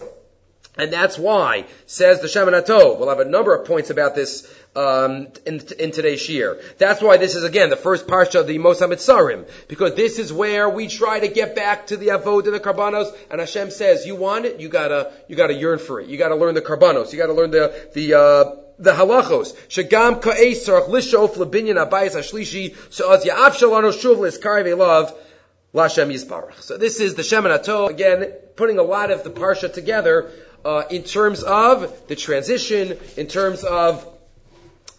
[0.79, 2.99] And that's why, says the Shemen HaTov.
[2.99, 6.61] We'll have a number of points about this um, in, in, today's year.
[6.77, 10.31] That's why this is again the first parsha of the Mos Sarim, because this is
[10.31, 13.13] where we try to get back to the Avod and the Karbanos.
[13.29, 14.59] And Hashem says, "You want it?
[14.61, 16.07] You gotta, you gotta yearn for it.
[16.07, 17.11] You gotta learn the Karbanos.
[17.11, 23.25] You gotta learn the the." Uh, the halachos shagam ka'es lishof lebinyan abayis ashlishi she'az
[23.25, 25.13] ya'af shalano shuv liskari ve'lav
[25.73, 26.61] lashem yisbarach.
[26.61, 30.31] So this is the Shemen HaTov again, putting a lot of the parsha together
[30.65, 34.05] uh, in terms of the transition, in terms of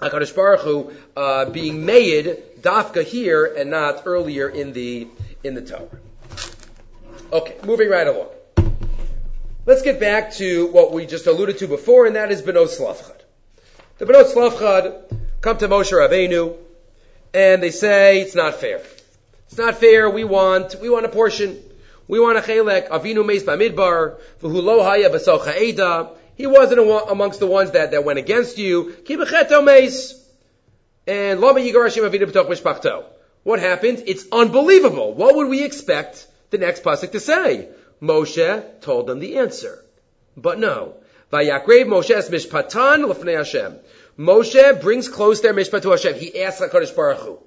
[0.00, 5.08] Hakadosh Baruch Hu uh, being made dafka here and not earlier in the
[5.44, 5.88] in the Torah.
[7.32, 8.28] Okay, moving right along.
[9.66, 13.20] Let's get back to what we just alluded to before, and that is Benot Slavchad.
[13.98, 16.56] The Benot Slavchad come to Moshe Rabbeinu,
[17.34, 18.80] and they say it's not fair.
[19.46, 20.08] It's not fair.
[20.08, 21.62] We want we want a portion.
[22.10, 22.88] We want a chelek.
[22.88, 26.10] Avinu meis b'midbar v'hu lo haya b'socha eda.
[26.34, 28.96] He wasn't amongst the ones that, that went against you.
[29.04, 30.20] Kibecheto meis.
[31.06, 33.04] And lama yigarashim avinu b'toch mishpachto.
[33.44, 34.02] What happened?
[34.08, 35.14] It's unbelievable.
[35.14, 37.68] What would we expect the next pasuk to say?
[38.02, 39.84] Moshe told them the answer.
[40.36, 40.94] But no.
[41.32, 43.76] Vayakrev Moshe's mishpatan l'fnei Hashem.
[44.18, 46.14] Moshe brings close their mishpat to Hashem.
[46.14, 47.38] He asks HaKadosh Baruch Hu.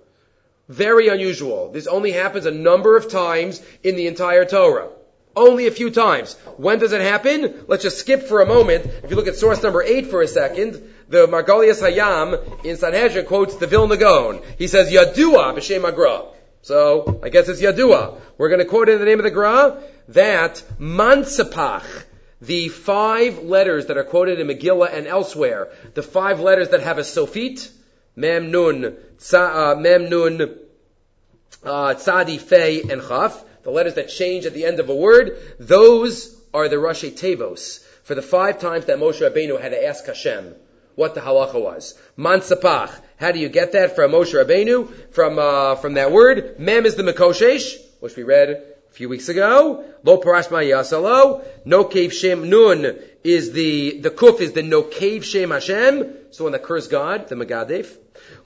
[0.73, 1.69] Very unusual.
[1.71, 4.89] This only happens a number of times in the entire Torah.
[5.35, 6.33] Only a few times.
[6.57, 7.65] When does it happen?
[7.67, 8.87] Let's just skip for a moment.
[9.03, 13.27] If you look at source number 8 for a second, the Margolius Hayam in Sanhedrin
[13.27, 14.41] quotes the Vilna Gaon.
[14.57, 16.23] He says, Yadua b'shem agra.
[16.63, 18.19] So, I guess it's Yadua.
[18.39, 21.85] We're going to quote in the name of the Gra that Mansapach,
[22.41, 26.97] the five letters that are quoted in Megillah and elsewhere, the five letters that have
[26.97, 27.69] a Sofit,
[28.15, 28.95] Mem Nun,
[29.33, 30.59] uh, Mem Nun,
[31.63, 35.37] uh, Tzadi, Fei, and Chaf, the letters that change at the end of a word,
[35.59, 40.05] those are the Rashi Tevos for the five times that Moshe Rabbeinu had to ask
[40.05, 40.53] Hashem
[40.95, 41.97] what the halacha was.
[42.17, 42.91] Mansapach.
[43.17, 45.13] How do you get that from Moshe Rabbeinu?
[45.13, 46.59] From uh, from that word.
[46.59, 49.85] Mem is the Mekoshesh, which we read a few weeks ago.
[50.03, 51.45] Lo parashma yasalo.
[51.65, 56.01] No cave shem nun is the the kuf is the no cave shem Hashem.
[56.27, 57.97] It's the one that God, the Megadef.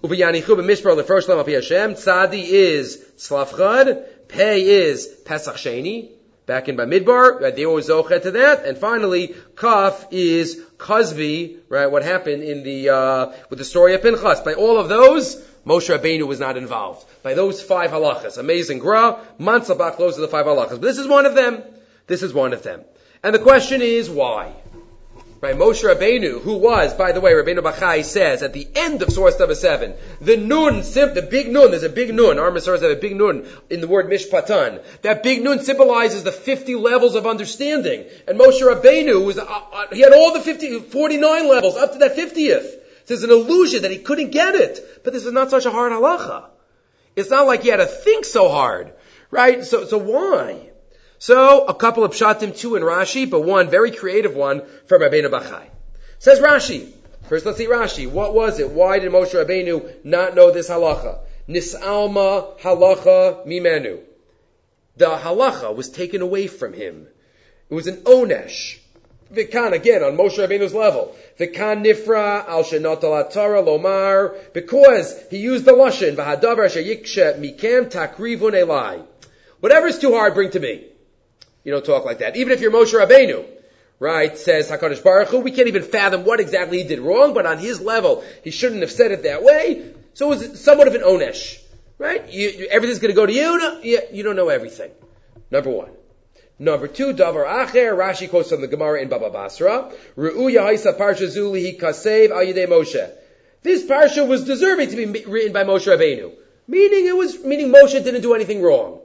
[0.03, 1.95] Ubiyanichu b'mishpar lefrosh lam Hashem.
[1.95, 4.27] Tzadi is tzlafchad.
[4.27, 8.65] Pei is Pesach Sheni back in Bamidbar, they always zochet to that.
[8.65, 11.87] And finally, Kaf is Kazvi, right?
[11.87, 14.43] What happened in the uh, with the story of Pinchas.
[14.43, 17.05] By all of those, Moshe Rabbeinu was not involved.
[17.21, 20.69] By those five halachas, amazing gra, Mansabach, those are the five halachas.
[20.69, 21.61] But this is one of them.
[22.07, 22.81] This is one of them.
[23.21, 24.53] And the question is why?
[25.39, 29.11] Right, Moshe Rabbeinu, who was, by the way, Rabbeinu Bachai says at the end of
[29.11, 32.89] source number seven, the nun, the big nun, there's a big nun, our Masoras have
[32.89, 34.83] a big nun in the word mishpatan.
[35.03, 38.05] That big nun symbolizes the 50 levels of understanding.
[38.27, 41.99] And Moshe Rabbeinu was, uh, uh, he had all the 50, 49 levels up to
[41.99, 42.73] that 50th.
[43.05, 45.03] There's an illusion that he couldn't get it.
[45.03, 46.45] But this is not such a hard halacha.
[47.15, 48.91] It's not like he had to think so hard.
[49.29, 49.63] Right?
[49.63, 50.71] So, so why?
[51.19, 55.29] So, a couple of pshatim, two in Rashi, but one very creative one from Rabbeinu
[55.31, 55.67] Bachai.
[56.19, 56.91] Says Rashi.
[57.27, 58.09] First, let's see Rashi.
[58.09, 58.69] What was it?
[58.69, 61.19] Why did Moshe Rabbeinu not know this halacha?
[61.49, 63.99] Nisalma halacha mimenu.
[64.95, 67.07] The halacha was taken away from him.
[67.69, 68.77] It was an onesh.
[69.33, 71.15] Vikan again on Moshe Rabbeinu's level.
[71.39, 73.01] Vikan nifra al shenot
[73.33, 79.03] Torah lomar because he used the lashon v'hadavar sheyikshe mikem takrivun elai.
[79.59, 80.85] Whatever is too hard, bring to me.
[81.67, 82.37] You don't talk like that.
[82.37, 83.45] Even if you're Moshe Rabbeinu,
[83.99, 87.45] right, says HaKadosh Baruch Hu, we can't even fathom what exactly he did wrong, but
[87.45, 89.91] on his level, he shouldn't have said it that way.
[90.13, 91.59] So it was somewhat of an onesh,
[91.97, 92.25] right?
[92.31, 93.57] You, everything's going to go to you.
[93.57, 93.99] No, you.
[94.13, 94.91] You don't know everything.
[95.51, 95.89] Number one.
[96.57, 101.27] Number two, Davar Acher, Rashi quotes from the Gemara in Baba Basra, Ru'uya Haisa Parsha
[101.27, 103.11] Zuli Kasev Al Moshe.
[103.61, 106.31] This parsha was deserving to be written by Moshe Rabbeinu.
[106.65, 109.01] Meaning it was, meaning Moshe didn't do anything wrong.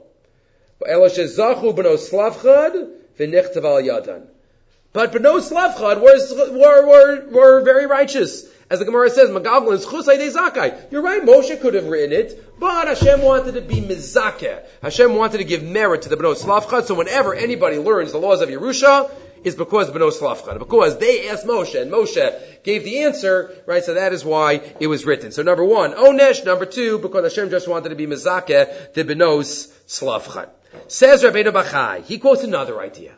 [4.93, 8.45] But Beno Slavchad were, were, were, were very righteous.
[8.69, 10.91] As the Gemara says, Magalgal is Chusay Zakai.
[10.91, 14.63] You're right, Moshe could have written it, but Hashem wanted to be Mizakeh.
[14.81, 18.41] Hashem wanted to give merit to the Beno Slavchad, so whenever anybody learns the laws
[18.41, 19.11] of Yerusha,
[19.43, 20.59] is because Beno Slavchad.
[20.59, 24.87] Because they asked Moshe, and Moshe gave the answer, right, so that is why it
[24.87, 25.31] was written.
[25.31, 29.71] So number one, Onesh, number two, because Hashem just wanted to be Mizakeh, the Benos
[29.87, 30.49] Slavchad.
[30.87, 33.13] Says Rabbeinu Bachai, he quotes another idea.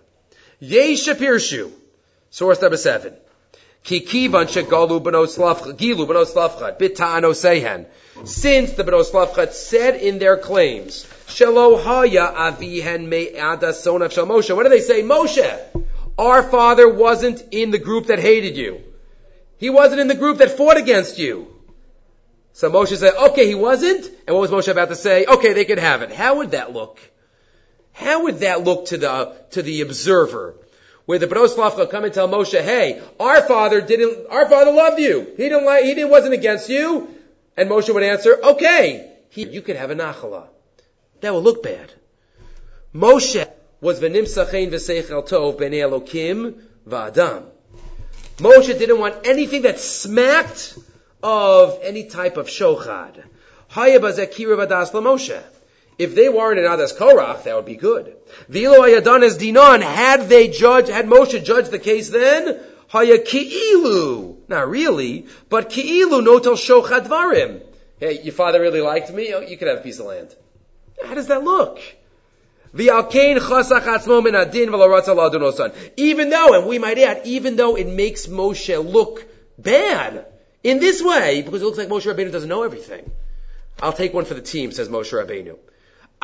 [0.60, 1.72] Yesh Pirshu,
[2.30, 3.14] source number seven.
[3.84, 7.86] Kikivan shegalu gilu benos lavchad bitano sehen.
[8.24, 14.56] Since the benos lavchad said in their claims, shelo haya avihen me'ada sonav shel Moshe.
[14.56, 15.04] What do they say?
[15.04, 15.86] Moshe,
[16.18, 18.82] our father wasn't in the group that hated you.
[19.58, 21.48] He wasn't in the group that fought against you.
[22.54, 24.06] So Moshe said, okay, he wasn't.
[24.26, 25.26] And what was Moshe about to say?
[25.26, 26.12] Okay, they could have it.
[26.12, 27.00] How would that look?
[27.96, 30.56] How would that look to the, to the observer?
[31.06, 35.34] Where the Bros come and tell Moshe, hey, our father didn't, our father loved you.
[35.38, 37.08] He didn't like, he didn't, wasn't against you.
[37.56, 40.48] And Moshe would answer, okay, he, you could have a nachala.
[41.22, 41.92] That would look bad.
[42.94, 47.46] Moshe was v'nim sachein v'seichel tov b'nei Elokim v'adam.
[48.38, 50.78] Moshe didn't want anything that smacked
[51.24, 53.24] of any type of shochad.
[53.72, 55.42] Hayabazekira v'das Moshe.
[55.98, 58.18] If they weren't in Adas Korach, that would be good.
[58.50, 64.36] Vilo ayadan as dinan, had they judged, had Moshe judged the case then, haya ki'ilu.
[64.50, 67.62] Not really, but ki'ilu notel shochadvarim.
[68.00, 70.36] Hey, your father really liked me, oh, you could have a piece of land.
[71.04, 71.80] How does that look?
[72.78, 73.40] Even
[76.30, 79.26] though, and we might add, even though it makes Moshe look
[79.58, 80.26] bad
[80.62, 83.10] in this way, because it looks like Moshe Rabbeinu doesn't know everything.
[83.82, 85.56] I'll take one for the team, says Moshe Rabbeinu.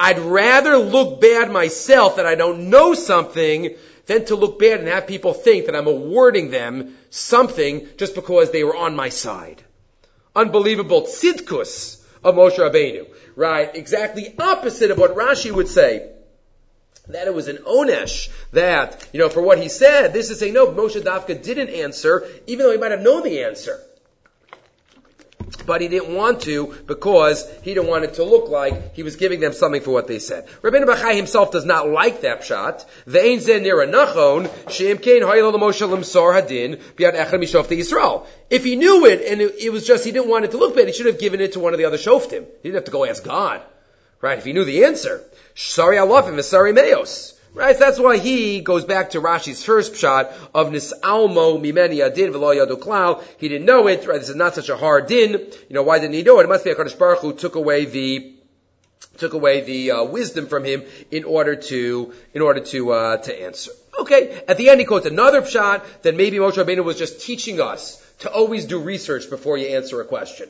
[0.04, 3.76] I'd rather look bad myself that I don't know something
[4.08, 8.50] than to look bad and have people think that I'm awarding them something just because
[8.50, 9.62] they were on my side.
[10.36, 13.06] Unbelievable tzidkus of Moshe Rabbeinu.
[13.36, 13.76] Right?
[13.76, 16.10] Exactly opposite of what Rashi would say.
[17.10, 20.54] That it was an onesh that, you know, for what he said, this is saying,
[20.54, 23.80] no, Moshe Dafka didn't answer, even though he might have known the answer.
[25.66, 29.16] But he didn't want to because he didn't want it to look like he was
[29.16, 30.48] giving them something for what they said.
[30.62, 32.86] Rabbeinu Bachai himself does not like that shot.
[33.06, 33.46] If
[38.64, 40.94] he knew it and it, was just he didn't want it to look bad, he
[40.94, 42.46] should have given it to one of the other shoftim.
[42.62, 43.62] He didn't have to go ask God,
[44.22, 44.38] right?
[44.38, 45.24] If he knew the answer,
[45.56, 47.38] sorry I love him, sorry meos.
[47.54, 52.32] Right, so that's why he goes back to Rashi's first shot of Nisalmo Mimeni Adin
[52.32, 53.22] Klal.
[53.40, 54.20] He didn't know it, right?
[54.20, 55.32] This is not such a hard din.
[55.32, 56.44] You know, why didn't he know it?
[56.44, 58.36] It must be a Baruch who took away the
[59.18, 63.42] took away the uh, wisdom from him in order to in order to uh, to
[63.42, 63.72] answer.
[64.00, 67.60] Okay, at the end he quotes another shot that maybe Moshe Rabbeinu was just teaching
[67.60, 70.48] us to always do research before you answer a question.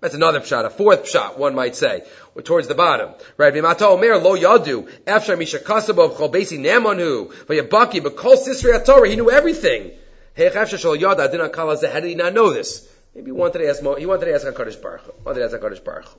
[0.00, 2.04] That's another pshat, a fourth pshat, one might say,
[2.44, 3.10] towards the bottom.
[3.36, 3.52] Right?
[3.52, 9.16] V'mata omer lo yadu, efshar misha kasabov chol besi nemanhu, v'yabaki, b'kol sisri Torah, he
[9.16, 9.92] knew everything.
[10.34, 12.86] Hey, efshar yada, adin akal how did he not know this?
[13.14, 15.12] Maybe he wanted to ask, he wanted to ask HaKadosh Baruch Hu.
[15.24, 16.18] Wanted to ask HaKadosh Baruch Hu.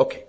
[0.00, 0.24] Okay.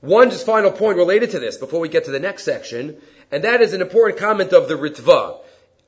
[0.00, 2.96] One just final point related to this before we get to the next section,
[3.32, 5.40] and that is an important comment of the Ritva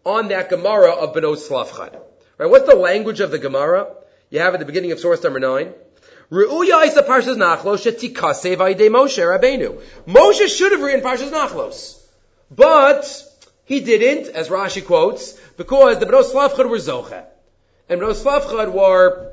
[0.05, 1.97] on that Gemara of Benos Slavchad.
[2.39, 2.51] Right?
[2.51, 3.95] What's the language of the Gemara?
[4.31, 5.73] You have at the beginning of source number nine.
[6.33, 9.83] Ru'uya is the Parshas Nachlos shetikase v'ayidei Moshe Rabbeinu.
[10.07, 12.03] Moshe should have written Parshas Nachlos.
[12.51, 13.23] But
[13.67, 17.23] he didn't, as Rashi quotes, because the Bnos Slavchad were Zoche.
[17.91, 19.33] And Bnos Slavchad were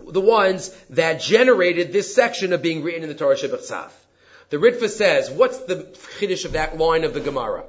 [0.00, 3.92] the ones that generated this section of being written in the Torah Shabbat
[4.50, 5.84] The Ritva says, what's the
[6.18, 7.62] chiddush of that line of the Gemara?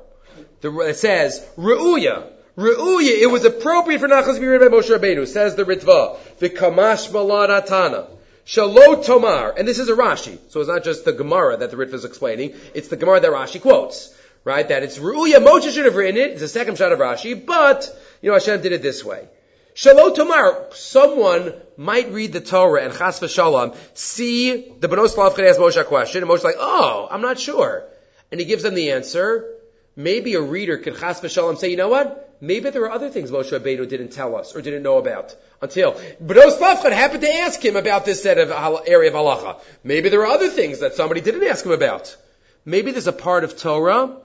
[0.62, 4.89] The, it says, Ru'uya, Ru'uya, it was appropriate for Nachas to be written by Moshe
[4.89, 6.17] Rabbeinu, says the Ritva.
[6.39, 8.07] The Kamash Malaratana.
[8.49, 11.77] Shalot Tomar, and this is a Rashi, so it's not just the Gemara that the
[11.77, 14.12] Ritva is explaining, it's the Gemara that Rashi quotes,
[14.43, 14.67] right?
[14.67, 17.95] That it's Ru'uya, Moshe should have written it, it's the second shot of Rashi, but,
[18.23, 19.27] you know, Hashem did it this way.
[19.75, 25.59] Shalot Tomar, someone might read the Torah and Chas v'Shalom, see the Benos Lavchan ask
[25.59, 27.83] Moshe a question, and Moshe's like, oh, I'm not sure.
[28.31, 29.57] And he gives them the answer.
[29.95, 32.28] Maybe a reader could Chas v'Shalom say, you know what?
[32.41, 35.93] Maybe there are other things Moshe Rabbeinu didn't tell us or didn't know about until.
[36.23, 38.49] Bnos Lavchad happened to ask him about this set of
[38.88, 39.60] area of halacha.
[39.84, 42.15] Maybe there are other things that somebody didn't ask him about.
[42.63, 44.15] Maybe there's a part of Torah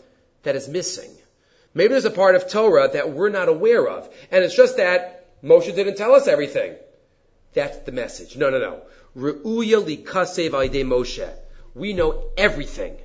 [0.45, 1.11] that is missing.
[1.75, 4.09] Maybe there's a part of Torah that we're not aware of.
[4.31, 6.77] And it's just that Moshe didn't tell us everything.
[7.53, 8.37] That's the message.
[8.37, 8.83] No, no, no.
[9.17, 11.29] Re'uya likasev Moshe.
[11.75, 12.97] We know everything.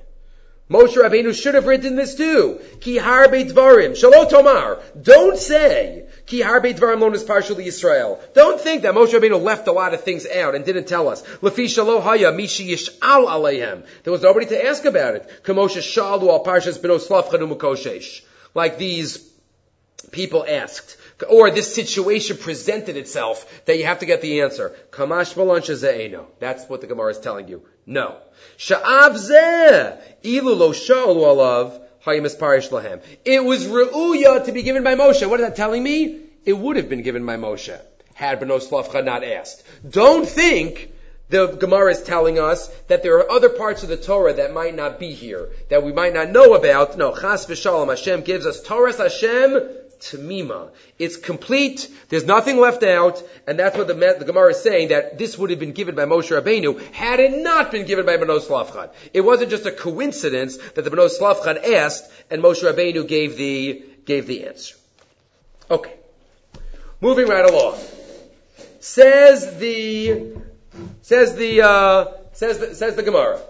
[0.70, 2.60] Moshe Rabbeinu should have written this too.
[2.80, 3.98] Ki harbe dvarim.
[4.30, 4.78] Tomar.
[5.02, 6.04] Don't say.
[6.26, 8.20] Ki harbe dvarim lo partially Israel.
[8.34, 11.22] Don't think that Moshe Rabbeinu left a lot of things out and didn't tell us.
[11.42, 13.84] Lefi shalo haya mishi yish'al aleihem.
[14.04, 15.28] There was nobody to ask about it.
[15.42, 18.22] Kamoshe shalu al parshas benos lafchanu
[18.54, 19.28] Like these
[20.12, 20.96] people asked
[21.28, 24.74] or this situation presented itself that you have to get the answer.
[24.90, 25.34] Kamash
[25.84, 27.62] eh, That's what the Gemara is telling you.
[27.86, 28.16] No.
[28.58, 31.80] Sha'av zeh ilu lo sha'alu alav.
[32.06, 35.28] It was re'uya to be given by Moshe.
[35.28, 36.20] What is that telling me?
[36.46, 37.78] It would have been given by Moshe
[38.20, 39.64] had Benos Slavcha not asked.
[39.88, 40.92] Don't think
[41.30, 44.76] the Gemara is telling us that there are other parts of the Torah that might
[44.76, 46.98] not be here, that we might not know about.
[46.98, 50.70] No, Chas v'shalom, Hashem gives us Torah Hashem Tamima.
[50.98, 51.88] It's complete.
[52.08, 55.50] There's nothing left out, and that's what the, the Gemara is saying that this would
[55.50, 58.90] have been given by Moshe Rabbeinu had it not been given by Benos Slavchad.
[59.12, 63.84] It wasn't just a coincidence that the Benos Slavchad asked and Moshe Rabbeinu gave the
[64.04, 64.76] gave the answer.
[65.70, 65.94] Okay,
[67.00, 67.78] moving right along.
[68.80, 70.36] Says the
[71.02, 73.40] says the uh, says the, says the Gemara.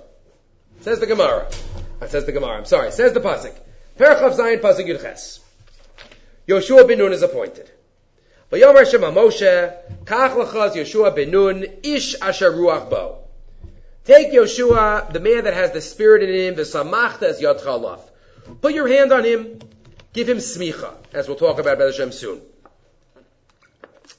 [0.80, 1.46] Says the Gemara.
[2.00, 2.56] Uh, says the Gemara.
[2.56, 2.90] I'm sorry.
[2.90, 3.54] Says the pasuk.
[3.98, 5.39] Perchav Zayin pasuk Yudches.
[6.50, 7.70] Yoshua ben Nun is appointed.
[8.50, 9.72] Vayomer Shema Moshe,
[10.04, 13.18] Kach lachaz Yoshua ben Nun, Ish asher ruach bo.
[14.04, 18.00] Take Yoshua, the man that has the spirit in him, the samachta as yadcha
[18.60, 19.60] Put your hand on him,
[20.12, 22.40] give him smicha, as we'll talk about Bez Hashem soon.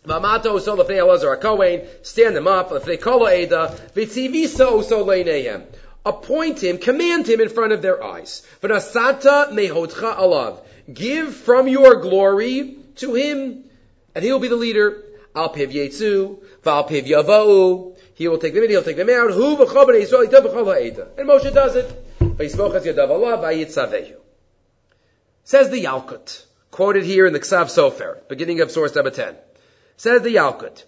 [0.08, 5.65] Vamato uso lefnei Elazar HaKohen, stand him up, lefnei kol ha'eda, v'tzivisa uso leinehem.
[6.06, 8.48] Appoint him, command him in front of their eyes.
[8.62, 10.60] V'nasata mehodcha alav.
[10.91, 13.63] Give from your glory to him,
[14.15, 15.04] and he will be the leader.
[15.36, 17.96] Al piv yetzu, val piv.
[18.15, 19.32] He will take them in, he'll take them out.
[19.32, 21.08] Hu v'choben Yisrael yitav v'chol ha'eda.
[21.17, 22.20] And Moshe does it.
[22.20, 24.15] V'yismochas yadav Allah v'ayitzavehu.
[25.44, 29.36] Says the Yalkut, quoted here in the Ksav Sofer, beginning of source number 10.
[29.97, 30.84] Says the Yalkut,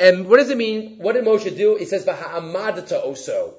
[0.00, 0.98] And what does it mean?
[0.98, 1.76] What did Moshe do?
[1.76, 3.54] He says, V'ha'amadata oso.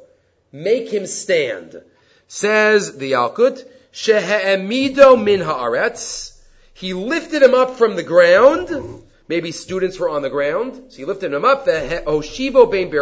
[0.51, 1.81] Make him stand.
[2.27, 6.37] Says the Yalkut, Shehe'emido min haaretz.
[6.73, 9.03] He lifted him up from the ground.
[9.29, 11.63] Maybe students were on the ground, so he lifted him up.
[11.63, 12.93] The Oshivo Bain.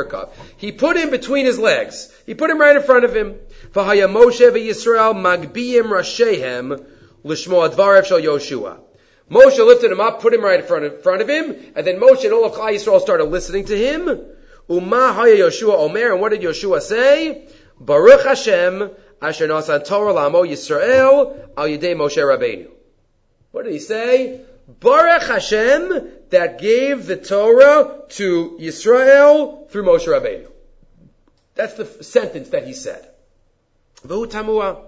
[0.57, 2.13] He put him between his legs.
[2.27, 3.39] He put him right in front of him.
[3.73, 6.85] V'haya Moshe v'Yisrael magbiyim rashehem
[7.23, 8.79] l'shmo advarev shel Yoshua.
[9.31, 11.99] Moshe lifted him up, put him right in front of, front of him, and then
[11.99, 14.21] Moshe and all of Klal Yisrael started listening to him.
[14.69, 17.47] Uma haya Yoshua Omer, and what did Yoshua say?
[17.79, 18.91] Baruch Hashem,
[19.23, 22.69] asher Torah lamo Yisrael al yidei Moshe Rabbeinu.
[23.51, 24.41] What did he say?
[24.67, 30.49] Baruch Hashem that gave the Torah to Yisrael through Moshe Rabbeinu.
[31.55, 33.07] That's the sentence that he said.
[34.05, 34.85] V'hu tamua.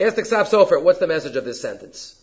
[0.00, 2.20] Ask the Ksav Sofer, what's the message of this sentence?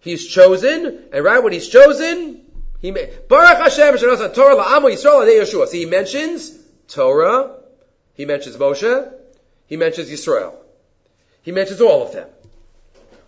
[0.00, 2.42] He's chosen, and right when he's chosen,
[2.80, 5.66] he Baruch Hashem Torah la'amu Yisrael Yeshua.
[5.66, 7.56] See, he mentions Torah,
[8.14, 9.12] he mentions Moshe,
[9.66, 10.54] he mentions Yisrael.
[11.42, 12.28] He mentions all of them.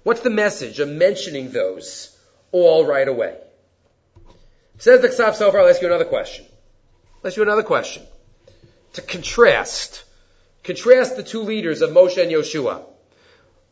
[0.03, 2.17] What's the message of mentioning those
[2.53, 3.37] all right away?
[4.79, 6.47] Says the Ksav Sofer, I'll ask you another question.
[7.25, 8.03] Ask you another question.
[8.95, 10.05] To contrast,
[10.65, 12.83] contrast the two leaders of Moshe and Yoshua.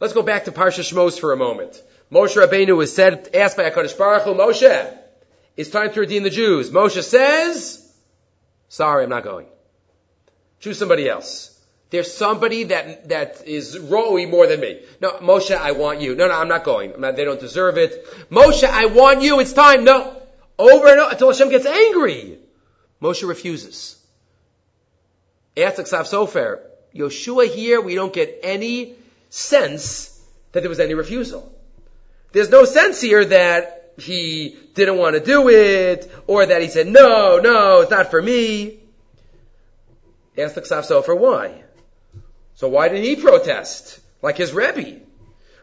[0.00, 1.82] Let's go back to Parsha Shmos for a moment.
[2.12, 4.98] Moshe Rabbeinu was said, asked by HaKadosh Baruch Hu, Moshe,
[5.56, 6.70] it's time to redeem the Jews.
[6.70, 7.84] Moshe says,
[8.68, 9.46] sorry, I'm not going.
[10.60, 11.57] Choose somebody else.
[11.90, 14.80] There's somebody that, that is rowy more than me.
[15.00, 16.14] No, Moshe, I want you.
[16.14, 16.92] No, no, I'm not going.
[16.92, 18.06] I'm not, they don't deserve it.
[18.30, 19.40] Moshe, I want you.
[19.40, 19.84] It's time.
[19.84, 20.20] No.
[20.58, 22.38] Over and over until Hashem gets angry.
[23.00, 23.96] Moshe refuses.
[25.56, 26.60] Ask Ksav Sofer,
[26.94, 28.94] Yoshua here, we don't get any
[29.30, 30.20] sense
[30.52, 31.52] that there was any refusal.
[32.32, 36.86] There's no sense here that he didn't want to do it, or that he said,
[36.86, 38.80] no, no, it's not for me.
[40.36, 41.64] Ask the Ksav Sofer why.
[42.58, 44.00] So why did he protest?
[44.20, 45.02] Like his Rebbe.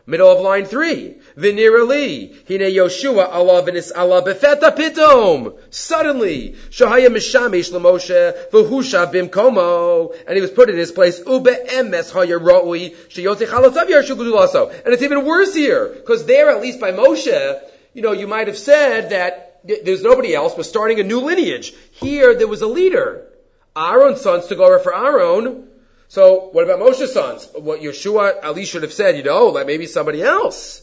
[0.06, 1.18] Middle of line three.
[1.36, 2.32] Vinirali.
[2.48, 5.58] Hine Yoshua Allah v'nis Allah befeta pitom.
[5.72, 6.56] Suddenly.
[6.70, 10.16] Shahaya mishamish l'Moshe v'husha bimkomo.
[10.26, 11.20] And he was put in his place.
[11.20, 12.96] Ube emes haya ra'ui.
[13.10, 15.90] Sheyotei chalotav yarshu And it's even worse here.
[15.90, 17.60] Because there, at least by Moshe,
[17.94, 21.74] you know, you might have said that there's nobody else, was starting a new lineage.
[21.92, 23.28] Here, there was a leader.
[23.76, 25.68] Aaron's sons took over for Aaron.
[26.08, 27.50] So what about Moshe's sons?
[27.56, 30.82] What Yeshua Ali should have said, you know, like maybe somebody else.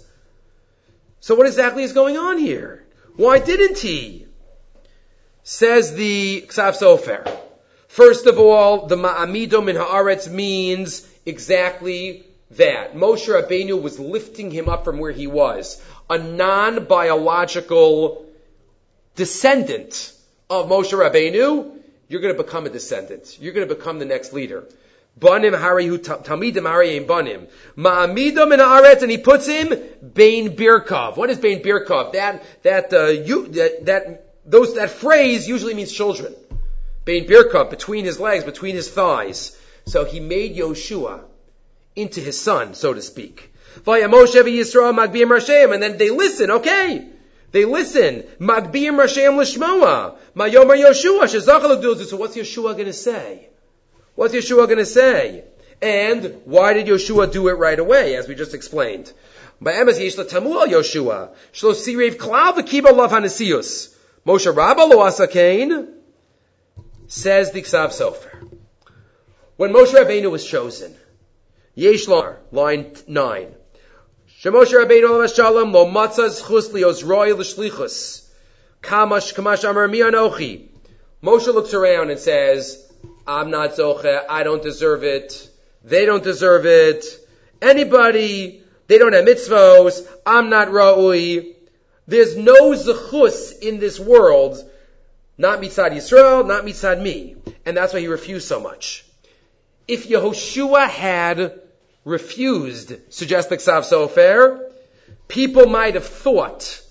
[1.20, 2.84] So what exactly is going on here?
[3.16, 4.26] Why didn't he?
[5.44, 7.38] Says the Ksav Sofer.
[7.88, 12.94] First of all, the Ma'amido min haaretz means exactly that.
[12.94, 15.82] Moshe Rabbeinu was lifting him up from where he was.
[16.08, 18.26] A non-biological
[19.14, 20.12] descendant
[20.48, 23.38] of Moshe Rabbeinu, you're going to become a descendant.
[23.40, 24.64] You're going to become the next leader.
[25.16, 27.46] Banim harihu talmidim hariyim banim.
[27.76, 29.72] Ma'amidom in aretz, and he puts him
[30.14, 31.16] Bain Birkov.
[31.16, 32.12] What is Bain Birkov?
[32.12, 36.34] That that uh, you that that those that phrase usually means children.
[37.04, 39.56] Bain Birkov between his legs, between his thighs.
[39.86, 41.20] So he made Yoshua
[41.96, 43.52] into his son, so to speak.
[43.84, 46.50] Yisrael and then they listen.
[46.50, 47.08] Okay,
[47.50, 48.22] they listen.
[48.40, 50.16] Magbiyim Rashem Lishmoa.
[50.36, 53.48] Mayomar Yoshua So what's Yoshua to say?
[54.14, 55.44] What's Yeshua going to say?
[55.80, 59.12] And why did Yeshua do it right away, as we just explained?
[63.10, 63.94] Hanesius.
[64.26, 65.08] Moshe Rabba Lo.
[67.08, 68.48] Says the Ksav Sofer.
[69.56, 70.94] When Moshe Rabbeinu was chosen,
[71.74, 73.54] Yesh line 9.
[74.40, 78.28] Shemoshe Rabbeinu Shalom Lo Matzah Zchus Lios Roy L'Shlichus.
[78.82, 80.68] Kamash Kamash Amar Mi Anochi.
[81.22, 82.91] Moshe looks around and says,
[83.26, 85.48] I'm not Zoche, I don't deserve it,
[85.84, 87.04] they don't deserve it,
[87.60, 91.54] anybody, they don't have mitzvos, I'm not Ra'ui.
[92.06, 94.58] There's no zechus in this world,
[95.38, 97.36] not mitzad Yisrael, not mitzad me.
[97.64, 99.04] And that's why he refused so much.
[99.86, 101.60] If Yehoshua had
[102.04, 104.70] refused, suggests the Ksav Sofer,
[105.28, 106.82] people might have thought,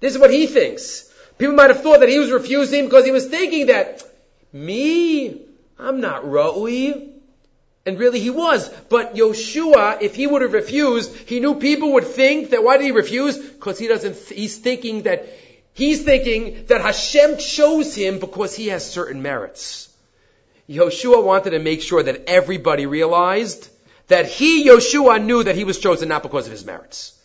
[0.00, 3.10] this is what he thinks, people might have thought that he was refusing because he
[3.10, 4.02] was thinking that,
[4.52, 5.43] me,
[5.78, 7.10] I'm not Ra'ui.
[7.86, 8.68] And really he was.
[8.88, 12.84] But Yoshua, if he would have refused, he knew people would think that why did
[12.84, 13.36] he refuse?
[13.36, 15.28] Because he doesn't, he's thinking that,
[15.74, 19.90] he's thinking that Hashem chose him because he has certain merits.
[20.68, 23.68] Yoshua wanted to make sure that everybody realized
[24.08, 27.18] that he, Yoshua, knew that he was chosen not because of his merits.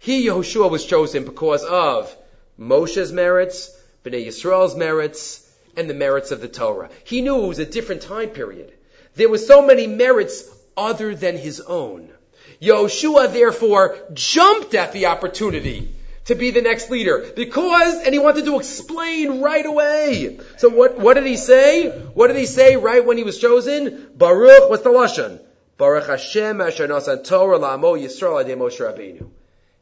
[0.00, 2.14] He, Yoshua, was chosen because of
[2.56, 3.70] Moshe's merits,
[4.04, 5.47] Bnei Yisrael's merits,
[5.78, 6.90] and the merits of the Torah.
[7.04, 8.72] He knew it was a different time period.
[9.14, 10.44] There were so many merits
[10.76, 12.10] other than his own.
[12.60, 18.44] Yoshua therefore jumped at the opportunity to be the next leader because, and he wanted
[18.46, 20.38] to explain right away.
[20.56, 21.88] So what, what did he say?
[21.88, 24.10] What did he say right when he was chosen?
[24.14, 25.40] Baruch, what's the Lashon?
[25.78, 29.28] Baruch Hashem asher nasan Torah la'amo Yisrael adei Moshe Rabbeinu.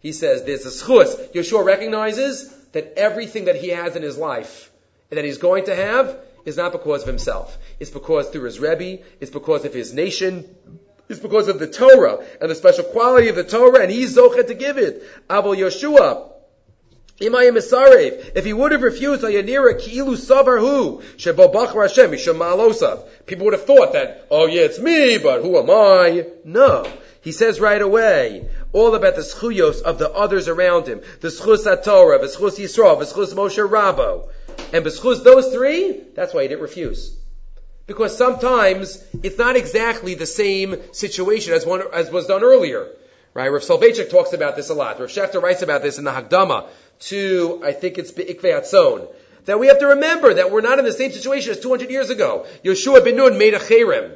[0.01, 1.32] He says there's a schus.
[1.32, 4.70] Yeshua recognizes that everything that he has in his life
[5.11, 7.57] that he's going to have is not because of himself.
[7.80, 10.44] It's because through his Rebbe, it's because of his nation,
[11.09, 14.48] it's because of the Torah and the special quality of the Torah, and he's Zochet
[14.48, 15.02] to give it.
[15.30, 16.32] Abel Yeshua,
[17.18, 19.22] if he would have refused,
[23.26, 26.26] People would have thought that, oh yeah, it's me, but who am I?
[26.44, 26.86] No.
[27.22, 31.00] He says right away, all about the schuyos of the others around him.
[31.20, 34.28] The schus Torah, the schus Yisrael, the schus Moshe Rabbo.
[34.72, 37.16] And beschus those three, that's why he didn't refuse.
[37.86, 42.88] Because sometimes it's not exactly the same situation as one, as was done earlier.
[43.32, 43.48] Right?
[43.48, 44.98] Rav Soloveitchik talks about this a lot.
[44.98, 46.68] Rav Shechter writes about this in the Hagdama
[47.00, 49.09] to, I think it's Ikve Atzon,
[49.44, 52.11] that we have to remember that we're not in the same situation as 200 years
[52.11, 52.46] ago.
[52.64, 54.12] Yeshua ben Nun made a cherem.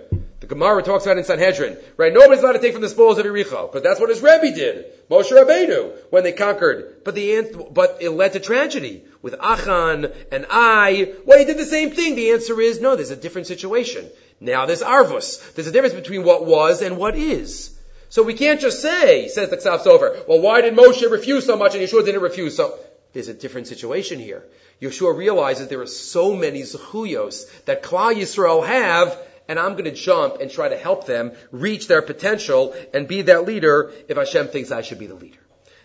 [0.51, 2.13] Gemara talks about in Sanhedrin, right?
[2.13, 5.09] Nobody's allowed to take from the spoils of Yericho, because that's what his Rebbe did,
[5.09, 7.05] Moshe Rabbeinu, when they conquered.
[7.05, 11.15] But the but it led to tragedy with Achan and Ai.
[11.25, 12.17] Well, he did the same thing.
[12.17, 12.97] The answer is no.
[12.97, 14.11] There's a different situation.
[14.41, 15.55] Now there's Arvus.
[15.55, 17.71] There's a difference between what was and what is.
[18.09, 21.57] So we can't just say, says the Ksav Sofer, well, why did Moshe refuse so
[21.57, 22.57] much and Yeshua didn't refuse?
[22.57, 22.77] So
[23.13, 24.45] there's a different situation here.
[24.83, 29.17] Yeshua realizes there are so many zechuyos that Klal Yisrael have,
[29.51, 33.23] and I'm going to jump and try to help them reach their potential and be
[33.23, 35.41] that leader if Hashem thinks I should be the leader.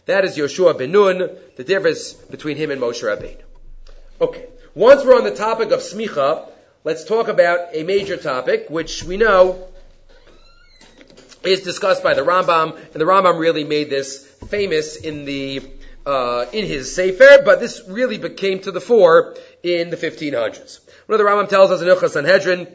[0.06, 3.42] That is Yeshua ben Nun, the difference between him and Moshe Rabbeinu.
[4.22, 4.46] Okay.
[4.76, 6.48] Once we're on the topic of smicha,
[6.84, 9.68] let's talk about a major topic, which we know
[11.44, 15.64] is discussed by the Rambam, and the Rambam really made this famous in the
[16.06, 20.82] uh, in his Sefer, but this really became to the fore in the 1500s.
[21.08, 22.68] One of the Rambam tells us in Hilchos Sanhedrin,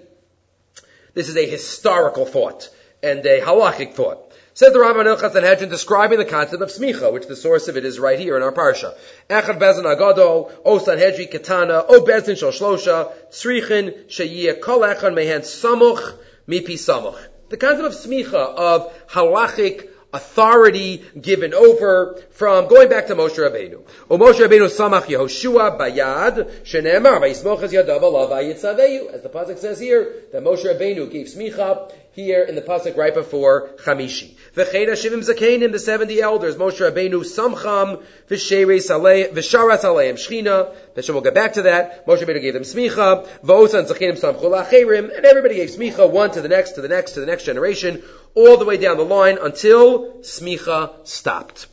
[1.15, 2.69] this is a historical thought
[3.03, 4.33] and a halachic thought.
[4.53, 7.77] Says the Rambam in Hilchos Sanhedrin describing the concept of smicha, which the source of
[7.77, 8.97] it is right here in our parsha.
[9.29, 15.43] Echad bezin agado, o Sanhedri katana, o bezin shal shlosha, tzrichin sheyiyah kol echad mehen
[15.43, 16.15] samuch
[16.49, 17.19] mipi samuch
[17.51, 23.83] the concept of smicha, of halachic authority given over from going back to Moshe Rabbeinu.
[24.11, 30.15] O Moshe Rabbeinu samach Yehoshua bayad shenemar vayismochas yadav alav As the pasuk says here,
[30.33, 34.35] that Moshe Rabbeinu gave smicha here in the pasuk right before Chamishi.
[34.55, 41.13] V'cheina shivim zakenim, the seventy elders, Moshe Rabbeinu samcham v'sharas aleim shchina.
[41.13, 42.07] Will get back to that.
[42.07, 43.27] Moshe Rabbeinu gave them smicha.
[43.45, 47.13] V'osan zakenim samchu lacherim, and everybody gave smicha one to the next, to the next,
[47.13, 48.03] to the next generation,
[48.35, 51.67] all the way down the line until smicha stopped.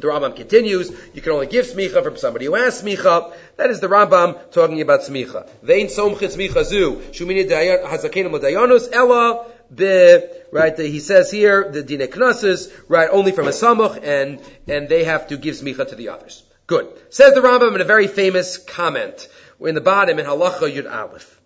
[0.00, 3.34] The Rambam continues, you can only give smicha from somebody who has smicha.
[3.56, 5.48] That is the Rambam talking about smicha.
[5.62, 11.82] Vein somchit smicha zu, shumini hazakenim l'dayanus, ella the right, the, he says here, the
[11.82, 15.94] dine knases, right, only from a samuch, and, and they have to give smicha to
[15.94, 16.42] the others.
[16.66, 16.88] Good.
[17.10, 19.28] Says the Rambam in a very famous comment,
[19.60, 21.40] in the bottom in halacha yud aleph.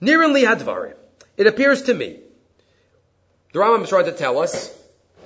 [0.00, 0.94] Niran li hadvarim.
[1.36, 2.20] It appears to me,
[3.52, 4.72] the Rambam is trying to tell us,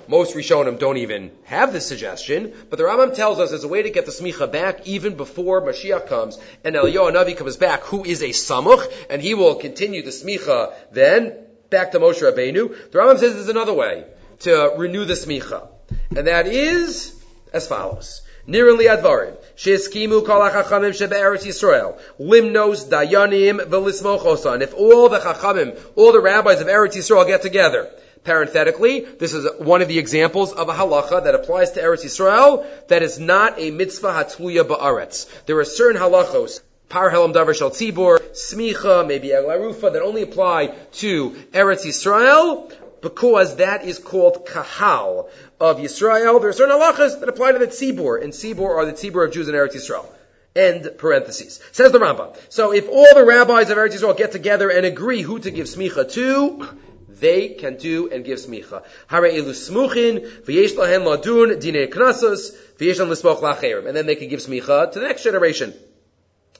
[0.09, 3.83] most Rishonim don't even have this suggestion, but the Rambam tells us there's a way
[3.83, 8.03] to get the smicha back even before Mashiach comes and Eliyahu Navi comes back, who
[8.03, 11.37] is a samuch, and he will continue the smicha then,
[11.69, 12.91] back to Moshe Rabbeinu.
[12.91, 14.03] The Rambam says there's another way
[14.39, 15.67] to renew the smicha,
[16.15, 17.15] and that is
[17.53, 18.23] as follows.
[18.47, 19.37] Nirali advarim.
[19.57, 21.99] Sheskimu kol hachachamim shebe'eretz Yisrael.
[22.19, 24.61] Limnos dayanim velismochosan.
[24.61, 27.91] If all the chachamim, all the rabbis of Eretz Yisrael get together
[28.23, 32.65] Parenthetically, this is one of the examples of a halacha that applies to Eretz Yisrael
[32.89, 35.45] that is not a mitzvah hatluya ba'aretz.
[35.45, 36.59] There are certain halachos,
[36.89, 42.71] par helam davar shal tzibor, smicha, maybe el arufa, that only apply to Eretz Yisrael
[43.01, 46.41] because that is called kahal of Yisrael.
[46.41, 49.33] There are certain halachas that apply to the tzibor, and tzibor are the tzibor of
[49.33, 50.05] Jews in Eretz Yisrael.
[50.55, 51.61] End parentheses.
[51.71, 52.35] Says the Rambam.
[52.49, 55.67] So if all the rabbis of Eretz Yisrael get together and agree who to give
[55.67, 56.67] smicha to,
[57.19, 58.83] they can do and give smicha.
[59.07, 63.87] Hare elu smuchin, v'yesh ladun dinei knasos, v'yesh lismoch lacherim.
[63.87, 65.73] And then they can give smicha to the next generation.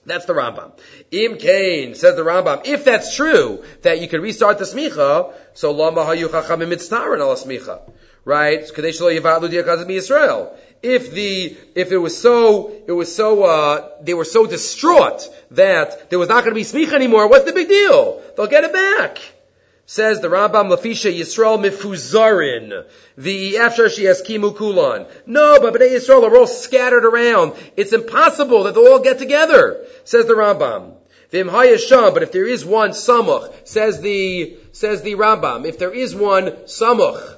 [0.06, 0.72] That's the Rambam.
[1.12, 5.72] Im Kain, says the Rambam, if that's true, that you can restart the smicha, so
[5.72, 7.82] lama hayu chachamim mitztaran ala smicha.
[8.26, 8.62] Right?
[8.62, 10.56] Kadesh lo yivadlu diakazim Yisrael.
[10.82, 16.10] If the, if it was so, it was so, uh, they were so distraught that
[16.10, 18.22] there was not going to be smicha anymore, what's the big deal?
[18.38, 19.20] They'll get it back.
[19.92, 22.86] Says the Rambam Lafisha Yisrael Mifuzarin.
[23.18, 25.08] The after Shiaskimu Kulan.
[25.26, 27.54] No, but Bnei Yisrael are all scattered around.
[27.76, 29.84] It's impossible that they'll all get together.
[30.04, 30.94] Says the Rambam.
[31.32, 35.92] Vim Hayasham, but if there is one Samuch, says the, says the Rambam, if there
[35.92, 37.38] is one Samuch,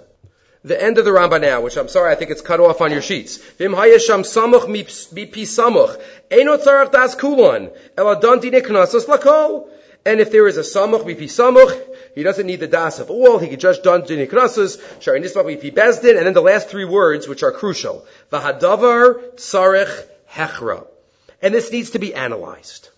[0.65, 2.91] the end of the Rambam now, which I'm sorry, I think it's cut off on
[2.91, 3.37] your sheets.
[3.37, 6.01] Vim hayasham samuch mipi samuch.
[6.29, 7.69] Eino tzarach das kulan.
[7.95, 9.69] Eladanti niknasos lakol.
[10.05, 11.79] And if there is a samuch mipi samuch,
[12.15, 13.37] he doesn't need the das of all.
[13.37, 17.27] He can just done diniknasos, shari nisbach mipi bezdin, and then the last three words,
[17.27, 18.05] which are crucial.
[18.31, 20.87] Vahadavar tzarech hechra.
[21.41, 22.89] And this needs to be analyzed.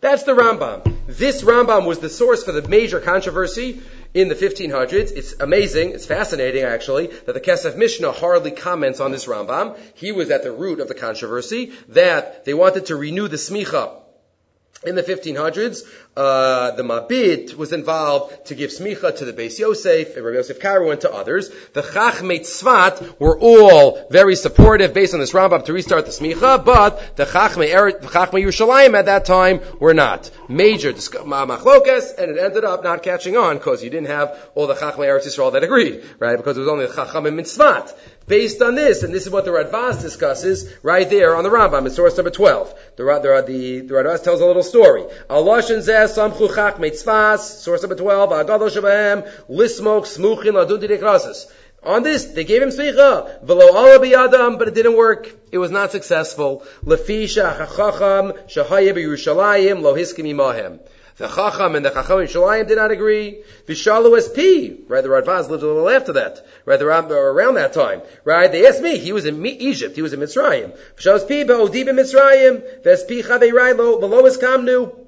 [0.00, 0.96] That's the Rambam.
[1.06, 3.82] This Rambam was the source for the major controversy
[4.14, 5.12] in the 1500s.
[5.14, 9.78] It's amazing, it's fascinating actually, that the Kesef Mishnah hardly comments on this Rambam.
[9.94, 14.00] He was at the root of the controversy that they wanted to renew the smicha
[14.84, 15.82] in the 1500s,
[16.16, 20.58] uh, the Mabit was involved to give smicha to the Beis Yosef, and Rabbi Yosef
[20.58, 21.50] Karo and to others.
[21.72, 26.64] The Chachmei Tzfat were all very supportive based on this Rambam to restart the smicha,
[26.64, 30.30] but the Chachmei, the Chachmei Yerushalayim at that time were not.
[30.48, 34.74] Major machlokas, and it ended up not catching on because you didn't have all the
[34.74, 36.36] Chachmei Eretz Yisrael that agreed, right?
[36.36, 37.94] Because it was only the Chachamim in Tzfat.
[38.26, 41.86] Based on this, and this is what the Radvaz discusses right there on the Rambam
[41.86, 42.74] in source number 12.
[42.96, 45.04] The, the, the, the Radvaz tells a little story.
[45.28, 51.46] Allah Zeh Samchu Chachmei Tzfas, source number 12, Agadol Shabahem, Lismok Smuchin Ladun Didekrasis.
[51.82, 55.34] On this, they gave him smicha, velo ala biyadam, but it didn't work.
[55.50, 56.62] It was not successful.
[56.84, 60.78] Lefisha chachacham shahaya b'Yerushalayim lo hiskim imahem.
[61.20, 63.42] The Chacham and the Chacham in Shalayim did not agree.
[63.66, 65.02] Vishalu SP, right?
[65.02, 66.80] The Radvaz lived a little after that, right?
[66.80, 68.50] Around, that time, right?
[68.50, 68.96] They asked me.
[68.96, 69.96] He was in Egypt.
[69.96, 70.74] He was in Mitzrayim.
[70.96, 72.82] Vishalu SP, be'odib in Mitzrayim.
[72.82, 74.99] Vespi his kamnu.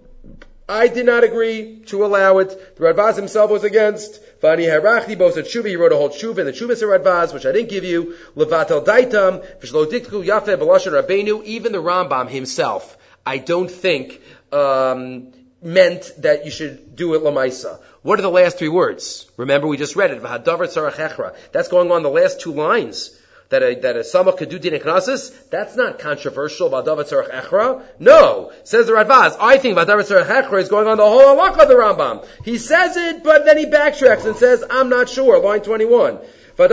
[0.72, 2.76] I did not agree to allow it.
[2.76, 4.20] The Radvaz himself was against.
[4.40, 7.52] Vani Harachti Bosa Tshuva, he wrote a whole Tshuva in the Tshuva Radvaz, which I
[7.52, 8.16] didn't give you.
[8.34, 12.96] Levatel Daitam, Vishlo Dikku Yafe Balashon Rabbeinu, even the Rambam himself,
[13.26, 17.78] I don't think, um, meant that you should do it lamaisa.
[18.00, 19.30] What are the last three words?
[19.36, 20.22] Remember, we just read it.
[20.22, 23.16] That's going on the last two lines.
[23.52, 24.80] That a, that a samach could do din
[25.50, 26.70] that's not controversial.
[26.70, 27.82] Vadavat tzarech echra.
[27.98, 29.36] No, says the Radvaz.
[29.38, 32.26] I think v'adavat is going on the whole halakha of the Rambam.
[32.46, 35.38] He says it, but then he backtracks and says, I'm not sure.
[35.38, 36.18] Line 21.
[36.56, 36.64] The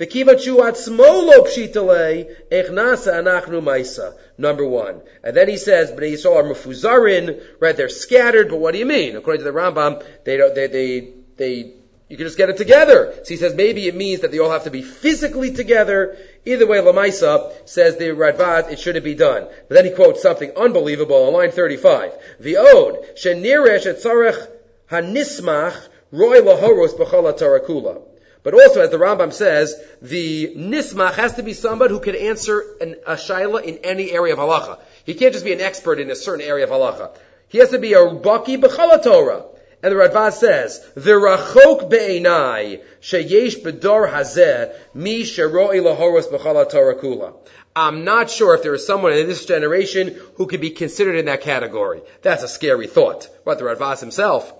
[0.00, 4.14] kivachu atzmolo pshitale echnasa anachnu maisa.
[4.38, 5.02] Number one.
[5.22, 7.76] And then he says, Bnei Yisrael are mufuzarin, right?
[7.76, 9.14] They're scattered, but what do you mean?
[9.14, 11.74] According to the Rambam, they don't, they, they, they,
[12.08, 13.12] you can just get it together.
[13.22, 16.16] So he says maybe it means that they all have to be physically together.
[16.46, 19.46] Either way, Lamaisa says the Radvaz, it shouldn't be done.
[19.68, 22.12] But then he quotes something unbelievable on line 35.
[22.40, 24.48] V'od, sheniresh et tzarech
[24.90, 28.00] hanismach Roy lahoros b'chala tarakula.
[28.42, 32.64] But also, as the Rambam says, the nismach has to be somebody who can answer
[32.80, 34.78] an, a shaila in any area of halacha.
[35.04, 37.14] He can't just be an expert in a certain area of halacha.
[37.48, 39.44] He has to be a baki b'chala Torah.
[39.82, 46.96] And the Radvaz says, the rachok be'enai sheyesh bedor hazeh mi sheroi lahoros b'chala Torah
[46.96, 47.34] kula.
[47.76, 51.26] I'm not sure if there is someone in this generation who could be considered in
[51.26, 52.02] that category.
[52.22, 53.28] That's a scary thought.
[53.44, 54.52] But the Radvaz himself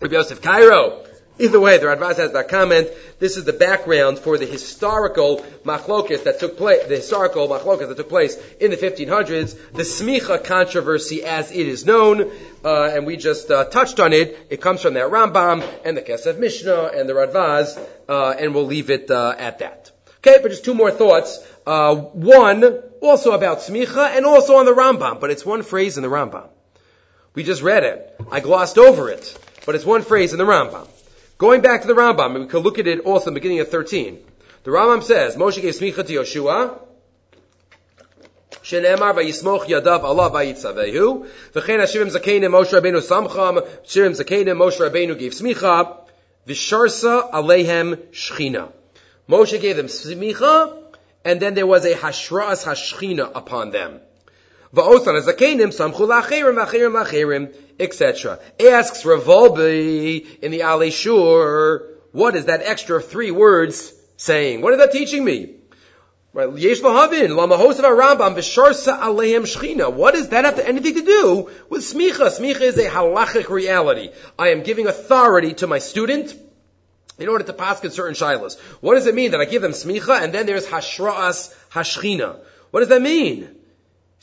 [0.00, 1.04] Rabbi Yosef Karo.
[1.42, 2.88] Either way, the Radvaz has that comment.
[3.18, 7.96] This is the background for the historical machlokas that took place, the historical machlokas that
[7.96, 12.30] took place in the 1500s, the smicha controversy as it is known,
[12.64, 14.46] uh, and we just uh, touched on it.
[14.50, 17.76] It comes from that Rambam and the Kesef Mishnah and the Radvaz,
[18.08, 19.90] uh, and we'll leave it uh, at that.
[20.18, 21.44] Okay, but just two more thoughts.
[21.66, 22.64] Uh, one,
[23.00, 26.48] also about smicha, and also on the Rambam, but it's one phrase in the Rambam.
[27.34, 28.16] We just read it.
[28.30, 30.88] I glossed over it but it's one phrase in the Rambam.
[31.41, 33.69] Going back to the Rambam, we could look at it also in the beginning of
[33.69, 34.19] 13.
[34.63, 36.79] The Rambam says, Moshe gave smicha to Yoshua,
[38.67, 45.13] שנאמר ויסמוך ידיו עליו ויצווהו וכן השירים זקנים משה רבנו סמכם שירים זקנים משה רבנו
[45.13, 45.83] gave smicha
[46.47, 48.67] visharsa alehem shchina
[49.29, 50.73] Moshe gave them smicha
[51.23, 53.99] and then there was a hashras hashchina upon them
[54.74, 58.38] Va'osan azakenim samchu lachirim lachirim lachirim, etc.
[58.58, 64.62] Asks Rav Wolbe in the Alei Shur, what is that extra three words saying?
[64.62, 65.56] What is that teaching me?
[66.34, 68.34] Right, Yesh Rambam.
[69.94, 72.30] What does that have to, anything to do with Smicha?
[72.30, 74.10] Smicha is a halachic reality.
[74.38, 76.34] I am giving authority to my student
[77.18, 78.58] in order to pass certain shilas.
[78.80, 82.38] What does it mean that I give them Smicha and then there's Hashra'as Hashchina?
[82.70, 83.54] What does that mean?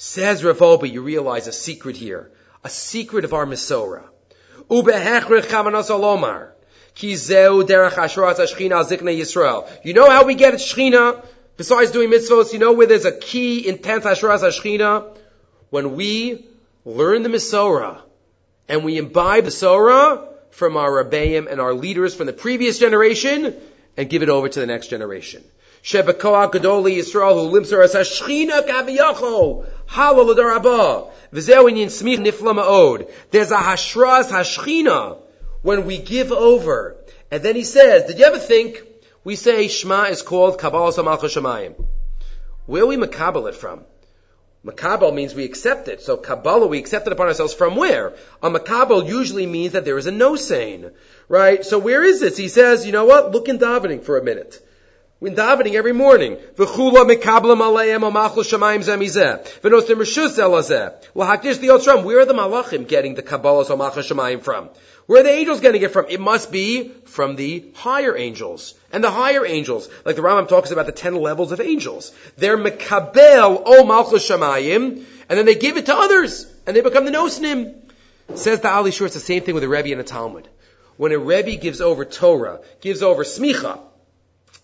[0.02, 2.32] Says Rav you realize a secret here.
[2.64, 3.46] A secret of our
[9.18, 9.68] Yisrael.
[9.84, 11.26] You know how we get at shchina?
[11.58, 15.18] Besides doing mitzvahs, you know where there's a key intense hashras hashchina?
[15.70, 16.48] When we
[16.86, 18.02] learn the Masorah
[18.70, 23.54] and we imbibe the Masorah from our Rabbeim and our leaders from the previous generation
[23.98, 25.44] and give it over to the next generation.
[25.84, 27.58] Shebekoah Gadoli Yisrael who
[28.68, 29.66] Kaviyacho
[33.32, 35.18] There's a Hashras Hashchina
[35.64, 36.96] when we give over.
[37.32, 38.84] And then he says, did you ever think
[39.24, 41.74] we say Shema is called Kabbalah Samalcha Shemayim?
[42.68, 43.84] Where we makabel it from?
[44.64, 46.02] Makabel means we accept it.
[46.02, 48.14] So Kabbalah, we accept it upon ourselves from where?
[48.44, 50.92] A makabel usually means that there is a no saying,
[51.28, 51.66] right?
[51.66, 52.38] So where is this?
[52.38, 53.32] He says, you know what?
[53.32, 54.64] Look in davening for a minute.
[55.22, 56.38] We're davening every morning.
[56.56, 56.72] Where are
[57.06, 57.18] the
[62.34, 64.70] malachim getting the Kabbalah amachlu shamayim from?
[65.08, 66.06] Where are the angels getting it from?
[66.08, 68.76] It must be from the higher angels.
[68.94, 72.14] And the higher angels, like the Rambam talks about the ten levels of angels.
[72.38, 77.04] They're mekabel o malchus shamayim, and then they give it to others, and they become
[77.04, 77.76] the nosnim.
[78.36, 80.48] Says the Alei Shur, it's the same thing with a Rebbe and a Talmud.
[80.96, 83.82] When a Rebbe gives over Torah, gives over smicha,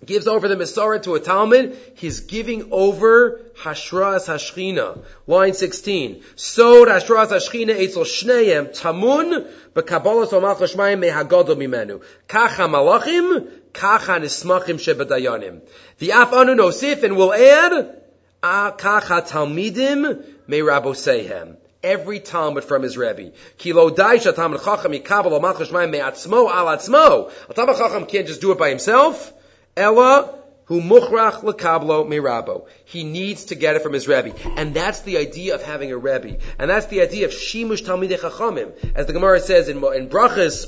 [0.04, 5.04] gives over the Masorah to a Talmud, he's giving over Hashras Hashchina.
[5.28, 6.24] Line 16.
[6.36, 12.04] Sod Hashras Hashchina Eitzel Shneim Tamun B'Kabbalah Somach Lashmayim Mehagodol Mimenu.
[12.28, 15.62] Kacha Malachim, Kacha Nismachim Shebadayanim.
[16.00, 18.02] The Af Anu Nosif, and we'll add,
[18.44, 23.32] a Kacha Talmidim Meirabosehem every Talmud from his Rebbe.
[23.60, 27.32] Kilo daisha Talmud Chacham yikabel amach shmayim me'atzmo al atzmo.
[27.48, 29.32] A Talmud Chacham can't just do it by himself.
[29.78, 30.34] Ella
[30.66, 32.68] who muchrach lekablo mirabo.
[32.86, 34.34] He needs to get it from his Rebbe.
[34.58, 36.38] And that's the idea of having a Rebbe.
[36.58, 38.74] And that's the idea of shimush talmidei chachamim.
[38.96, 40.68] As the Gemara says in, in Brachas,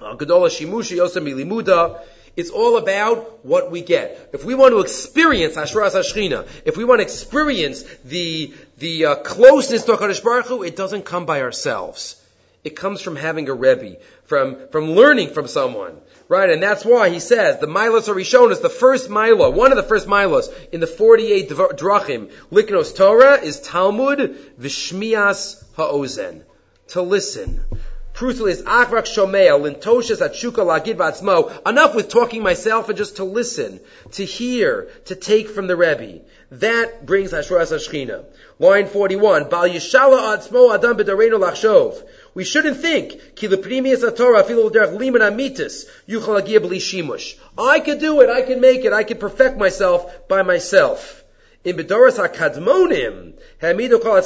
[0.00, 2.02] Gedola shimush yosem milimuda,
[2.36, 4.30] it's all about what we get.
[4.32, 9.14] If we want to experience Hashras Hashchina, if we want to experience the, the uh,
[9.16, 12.19] closeness to HaKadosh Baruch Hu, it doesn't come by ourselves.
[12.62, 15.96] It comes from having a Rebbe, from, from learning from someone.
[16.28, 19.72] Right, and that's why he says the milos are shown is the first milo, one
[19.72, 22.30] of the first milos in the 48 drachim.
[22.52, 26.44] Liknos Torah is Talmud v'shmias ha'ozen.
[26.88, 27.64] To listen.
[28.12, 31.66] Truthfully, is achrak shomea, lintoshes atshuka lagid v'atzmo.
[31.66, 33.80] Enough with talking myself and just to listen,
[34.12, 36.20] to hear, to take from the Rebbe.
[36.52, 38.24] That brings Hashras Hashchina.
[38.58, 42.02] Line 41, Bal Yishala Atzmo Adam B'Dareinu Lachshov.
[42.34, 47.36] We shouldn't think, ki derech liman amitis shimush.
[47.58, 51.24] I could do it, I can make it, I can perfect myself by myself.
[51.62, 54.20] In bedoras hakadmonim, kol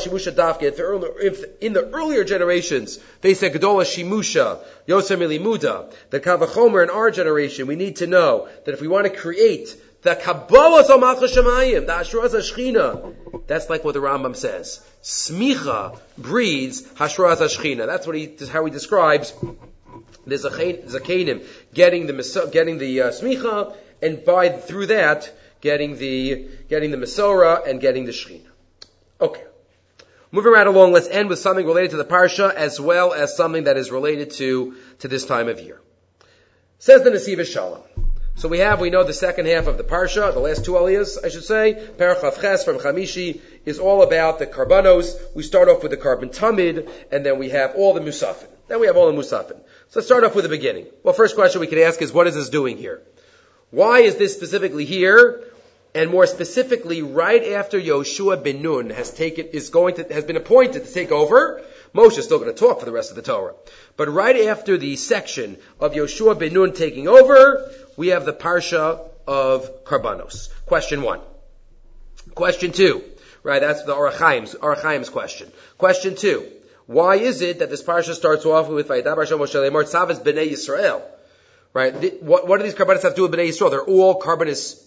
[0.00, 1.52] shimusha dafke.
[1.60, 4.58] In the earlier generations, they said gedola shimusha,
[4.88, 5.92] yosem milimuda.
[6.10, 9.76] The kavachomer in our generation, we need to know that if we want to create
[10.02, 13.46] the Kabbalah Zomach Shemayim, the Ashraz Hashchina.
[13.46, 14.84] That's like what the Rambam says.
[15.02, 17.86] Smicha breeds Hashraz Hashchina.
[17.86, 19.32] That's what he, how he describes
[20.26, 26.90] the Zakanim getting the, getting the uh, Smicha, and by, through that, getting the, getting
[26.90, 28.46] the Masorah and getting the Shechina.
[29.20, 29.42] Okay.
[30.30, 33.64] Moving right along, let's end with something related to the Parsha as well as something
[33.64, 35.80] that is related to, to this time of year.
[36.78, 37.82] Says the Nesivos Shalom.
[38.38, 41.24] So we have, we know the second half of the Parsha, the last two aliyahs,
[41.24, 41.74] I should say.
[41.96, 45.16] Parachav Ches from Chamishi is all about the karbanos.
[45.34, 48.46] We start off with the korban tamid, and then we have all the musafin.
[48.68, 49.58] Then we have all the musafin.
[49.88, 50.86] So let's start off with the beginning.
[51.02, 53.02] Well, first question we could ask is, what is this doing here?
[53.72, 55.42] Why is this specifically here?
[55.92, 60.36] And more specifically, right after Yoshua ben Nun has taken, is going to, has been
[60.36, 61.60] appointed to take over,
[61.94, 63.54] Moshe is still going to talk for the rest of the Torah.
[63.96, 69.08] But right after the section of Yoshua ben Nun taking over, we have the Parsha
[69.26, 70.48] of Karbanos.
[70.66, 71.20] Question one.
[72.34, 73.02] Question two.
[73.42, 75.50] Right, that's the Ohr HaChaim's, Orachaim's question.
[75.78, 76.46] Question two.
[76.86, 80.50] Why is it that this Parsha starts off with Vayidabar Shem Moshe Lemor Tzavas B'nai
[80.50, 81.02] Yisrael?
[81.72, 83.70] Right, what, what do these Karbanos have to do with B'nai Yisrael?
[83.70, 84.82] They're all Karbanis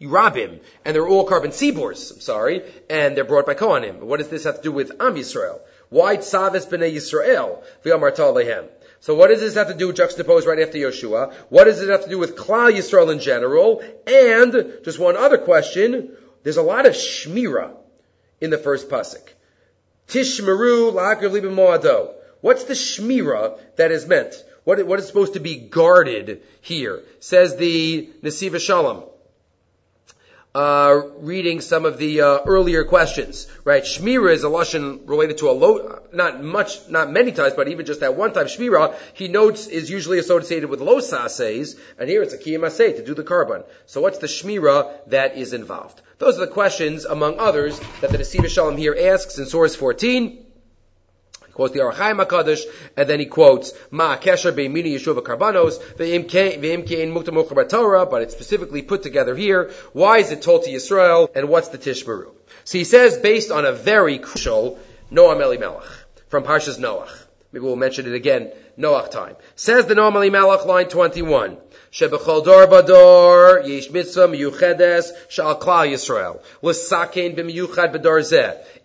[0.00, 3.98] Rabim, and they're all korban seaboards, I'm sorry, and they're brought by Kohanim.
[4.00, 5.60] What does this have to do with Am Yisrael?
[5.90, 7.62] Why Tzavis B'nai Yisrael?
[7.84, 8.68] V'yamarta Alehem.
[9.00, 11.32] So what does this have to do juxtaposed right after Yeshua?
[11.50, 13.82] What does it have to do with Klal Yisrael in general?
[14.06, 16.16] And just one other question.
[16.42, 17.74] There's a lot of shmira
[18.40, 19.22] in the first pasuk.
[20.08, 22.14] Tishmeru la'akriv libim moado.
[22.40, 24.34] What's the shmira that is meant?
[24.64, 27.02] What, what is supposed to be guarded here?
[27.20, 29.04] Says the Nesivos Shalom.
[30.54, 33.82] Uh, reading some of the uh, earlier questions, right?
[33.82, 37.84] Shmira is a lashon related to a low, not much, not many times, but even
[37.84, 38.46] just that one time.
[38.46, 43.04] Shmira, he notes, is usually associated with low sases, and here it's a kiyam to
[43.04, 43.62] do the korban.
[43.84, 46.00] So what's the shmira that is involved?
[46.16, 50.46] Those are the questions, among others, that the Nesiv Shalom here asks in source 14
[51.58, 52.62] quotes the Ohr HaChaim HaKadosh,
[52.96, 58.80] and then he quotes Ma Kesher Beimini Yeshuva Karbanos, Ve'imkein Mukta Torah, but it's specifically
[58.80, 59.72] put together here.
[59.92, 62.30] Why is it told to Yisrael, and what's the Tishbaru?
[62.62, 64.78] So he says, based on a very crucial
[65.10, 65.82] Noam Elimelech,
[66.28, 67.10] from Parshas Noach.
[67.50, 69.34] Maybe we'll mention it again, Noach time.
[69.56, 71.56] Says the Noam Elimelech, line 21.
[71.90, 74.26] שבכל דור בדור יש מצווה
[75.30, 76.32] Shal Klal Yisrael ישראל,
[76.62, 78.18] לסכן במיוחד בדור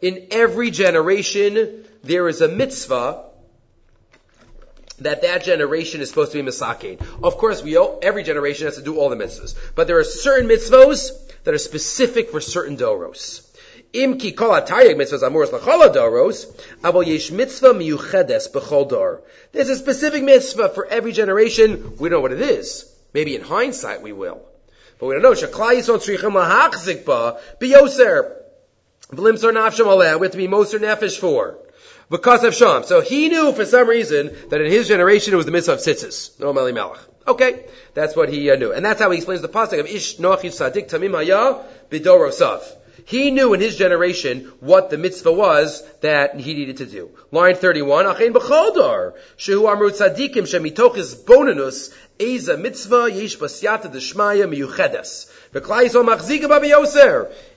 [0.01, 3.23] In every generation, there is a mitzvah
[4.99, 7.01] that that generation is supposed to be misakein.
[7.23, 10.47] Of course, we every generation has to do all the mitzvahs, but there are certain
[10.47, 11.11] mitzvahs
[11.43, 13.49] that are specific for certain doros.
[13.93, 16.45] Im ki kol atayeg mitzvahs amuras lachol doros,
[16.81, 19.21] abol yesh mitzvah miyuchedes b'chol dor.
[19.51, 21.97] There's a specific mitzvah for every generation.
[21.97, 22.89] We don't know what it is.
[23.13, 24.41] Maybe in hindsight we will.
[24.99, 25.33] But we don't know.
[25.33, 28.35] Shaklai yisrael tzrichim lahachzik ba biyoser.
[29.11, 30.19] V'limsor nafsham aleh.
[30.19, 31.59] We have to be moser nefesh for.
[32.13, 32.83] Because of Sham.
[32.83, 35.79] So he knew for some reason that in his generation it was the mitzvah of
[35.79, 36.37] tzitzis.
[36.37, 36.99] Noam Elimelech.
[37.27, 38.71] Okay, that's what he uh, knew.
[38.71, 42.61] And that's how he explains the pasuk of Ish Noach Sadik Tamim Haya Bidorosav.
[43.05, 47.11] He knew in his generation what the mitzvah was that he needed to do.
[47.31, 53.91] Line 31, Achein b'choldar, shehu amru tzadikim shemitochis eza mitzvah basyata
[54.47, 55.29] miyuchedes.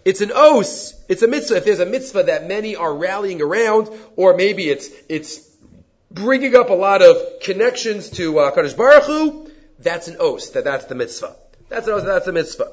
[0.05, 0.95] It's an os.
[1.09, 1.57] It's a mitzvah.
[1.57, 5.49] If there's a mitzvah that many are rallying around, or maybe it's it's
[6.11, 10.51] bringing up a lot of connections to uh, Kadosh Baruch Hu, that's an os.
[10.51, 11.37] That that's the mitzvah.
[11.69, 12.05] That's an os.
[12.05, 12.73] That's a mitzvah.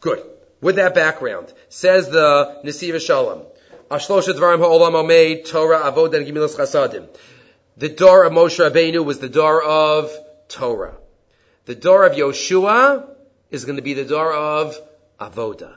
[0.00, 0.33] Good.
[0.60, 3.42] With that background, says the Nesiv Shalom.
[3.90, 7.06] Ashlosha Dvarim Ha'olam Omeid Torah Avod and Chasadim.
[7.76, 10.16] The door of Moshe Rabbeinu was the door of
[10.48, 10.94] Torah.
[11.66, 13.08] The door of Yoshua
[13.50, 14.78] is going to be the door of
[15.20, 15.74] avoda.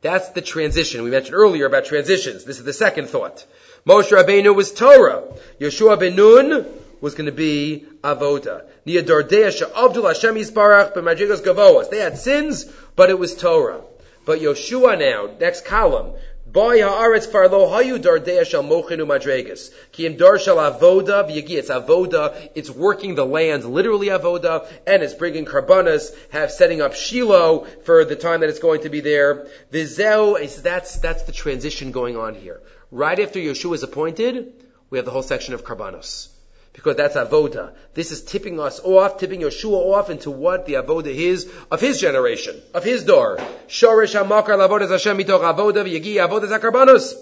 [0.00, 1.02] That's the transition.
[1.02, 2.44] We mentioned earlier about transitions.
[2.44, 3.46] This is the second thought.
[3.86, 5.22] Moshe Rabbeinu was Torah.
[5.60, 6.66] Yeshua ben Nun
[7.00, 8.64] was going to be avoda.
[11.90, 12.64] They had sins,
[12.96, 13.80] but it was Torah.
[14.24, 16.14] But Yeshua now, next column,
[16.54, 19.72] Boy haaretz far hayu dardea shel mochinu madregas.
[19.90, 21.56] Ki im avoda v'yagi.
[21.58, 22.50] It's avoda.
[22.54, 28.04] It's working the land, literally avoda, and it's bringing karbanas, have setting up Shiloh for
[28.04, 29.48] the time that it's going to be there.
[29.72, 32.60] Vizeo, that's, that's the transition going on here.
[32.92, 34.52] Right after Yeshua is appointed,
[34.90, 36.33] we have the whole section of karbanos
[36.74, 37.72] because that's avoda.
[37.94, 42.00] This is tipping us off, tipping Yeshua off into what the avoda is of his
[42.00, 43.38] generation, of his door.
[43.68, 47.14] Shorish hamakar lavodas Hashem mitoch avoda v'yagi avodas hakarbanos.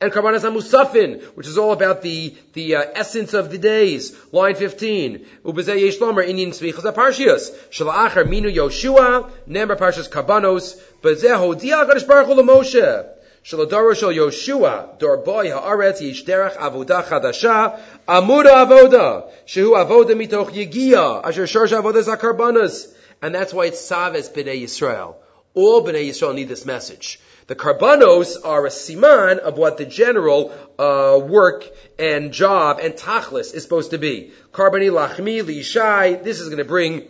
[0.00, 4.16] And karbanos hamusafin, which is all about the the uh, essence of the days.
[4.30, 5.26] Line fifteen.
[5.44, 7.50] Ubezei yesh lomer smichas aparshias.
[7.70, 10.80] Shalachar minu Yoshua nemar parshas karbanos.
[11.02, 13.17] Bezeh hodia Kadosh Baruch Hu Moshe.
[13.48, 20.50] Shaladaro shel Yoshua, dor boy haaretz yish derech avoda chadasha, amuda avoda, shehu avoda mitoch
[20.50, 22.94] yigia, asher shorsh avoda zakarbanas.
[23.22, 25.14] And that's why it's Saves B'nai Yisrael.
[25.54, 27.20] All B'nai Yisrael need this message.
[27.46, 31.64] The karbanos are a siman of what the general uh, work
[31.98, 34.32] and job and tachlis is supposed to be.
[34.52, 36.22] Karbani lachmi lishai.
[36.22, 37.08] This is going to bring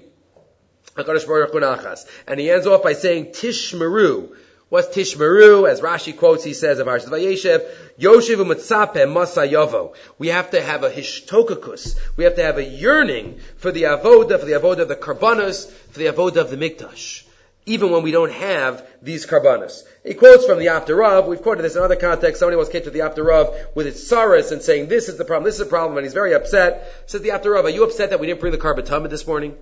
[0.97, 4.37] And he ends off by saying Tishmeru.
[4.71, 5.67] What's Tishmeru?
[5.67, 7.67] As Rashi quotes, he says of Arshad Vayeshev,
[7.99, 11.99] Yoshev u'matzape masa We have to have a hishtokakus.
[12.19, 15.71] We have to have a yearning for the avoda, for the avoda of the karbanos,
[15.71, 17.23] for the avoda of the mikdash.
[17.65, 19.85] Even when we don't have these karbanos.
[20.05, 21.27] He quotes from the Apter Rav.
[21.27, 22.41] We've quoted this in other contexts.
[22.41, 25.25] Somebody once came to the Apter Rav with its saras and saying, this is the
[25.25, 26.93] problem, this is the problem, and he's very upset.
[27.07, 29.57] Says the Apter Rav, are you upset that we didn't bring the karbatama this morning?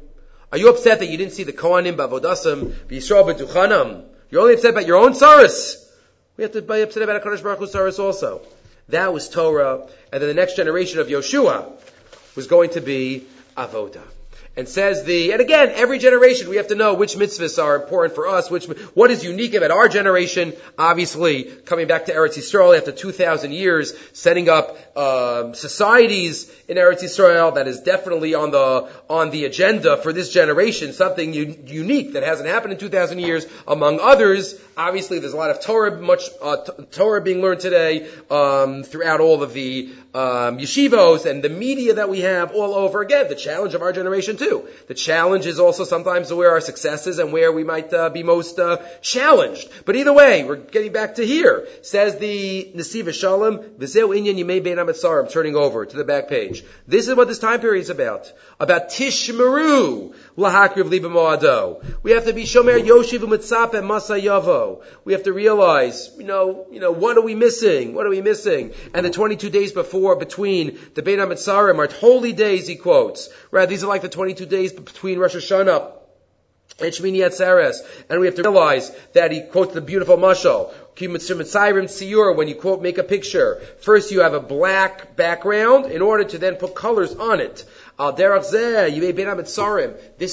[0.51, 4.07] Are you upset that you didn't see the Kohanim b'avodasam b'Yisrael b'duchanam?
[4.31, 5.85] You're only upset about your own saras.
[6.37, 8.43] We have to be upset about HaKadosh Baruch Hu saras also.
[8.89, 9.87] That was Torah.
[10.13, 11.71] And then the next generation of Yoshua
[12.35, 14.03] was going to be Avodah.
[14.59, 18.15] And says the, and again, every generation we have to know which mitzvahs are important
[18.15, 20.55] for us, which, what is unique about our generation.
[20.79, 27.03] Obviously, coming back to Eretz Yisrael after 2,000 years, setting up, uh, societies in Eretz
[27.03, 32.15] Yisrael, that is definitely on the, on the agenda for this generation, something u- unique
[32.15, 34.59] that hasn't happened in 2,000 years, among others.
[34.75, 39.21] Obviously, there's a lot of Torah, much, uh, t- Torah being learned today, um, throughout
[39.21, 43.03] all of the, um, yeshivos and the media that we have all over.
[43.03, 44.67] Again, the challenge of our generation too.
[44.89, 48.23] The challenge is also sometimes where our success is and where we might uh, be
[48.23, 49.69] most uh, challenged.
[49.85, 51.69] But either way, we're getting back to here.
[51.83, 56.65] Says the Nesivos Shalom, V'zeu inyan yimei bein I'm turning over to the back page.
[56.87, 58.33] This is what this time period is about.
[58.59, 62.03] About Tishmeru, lahakriv.
[62.03, 64.83] We have to be shomer yoshiv u'mitzap and masayavo.
[65.05, 67.95] We have to realize, you know, you know, what are we missing?
[67.95, 68.73] What are we missing?
[68.95, 73.29] And the 22 days before, between the Bein HaMetzarim are holy days, he quotes.
[73.51, 73.69] Right?
[73.69, 75.93] These are like the 22 days between Rosh Hashanah
[76.79, 77.81] and Shmini Atzeres.
[78.11, 80.73] And we have to realize that he quotes the beautiful mashal.
[82.37, 83.61] When you quote, make a picture.
[83.81, 87.65] First you have a black background in order to then put colors on it.
[87.99, 88.35] Al This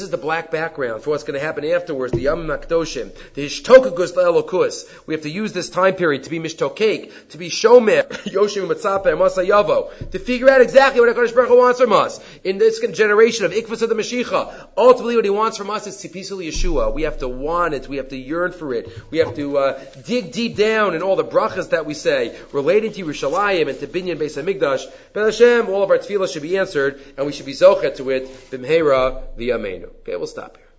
[0.01, 4.11] is the black background for what's going to happen afterwards, the Yom Makdoshim, the Hishtokagus
[4.15, 4.83] Elokus.
[5.07, 9.05] We have to use this time period to be Mishtokek, to be Shomer, Yoshim Matzapa,
[9.15, 12.19] Masayavo, to figure out exactly what HaKadosh Baruch Hu wants from us.
[12.43, 15.95] In this generation of Ikvas of the Mashiach, ultimately what he wants from us is
[15.95, 16.93] Tzipisul Yeshua.
[16.93, 19.79] We have to want it, we have to yearn for it, we have to uh,
[20.05, 23.87] dig deep down in all the brachas that we say, relating to Yerushalayim and to
[23.87, 24.91] Binyan Beis HaMikdash.
[25.13, 27.95] But Hashem, all of our tefillah should be answered, and we should be be zochet
[27.95, 29.89] to it b'mheira v'yameinu.
[30.01, 30.72] Okay, we'll stop here.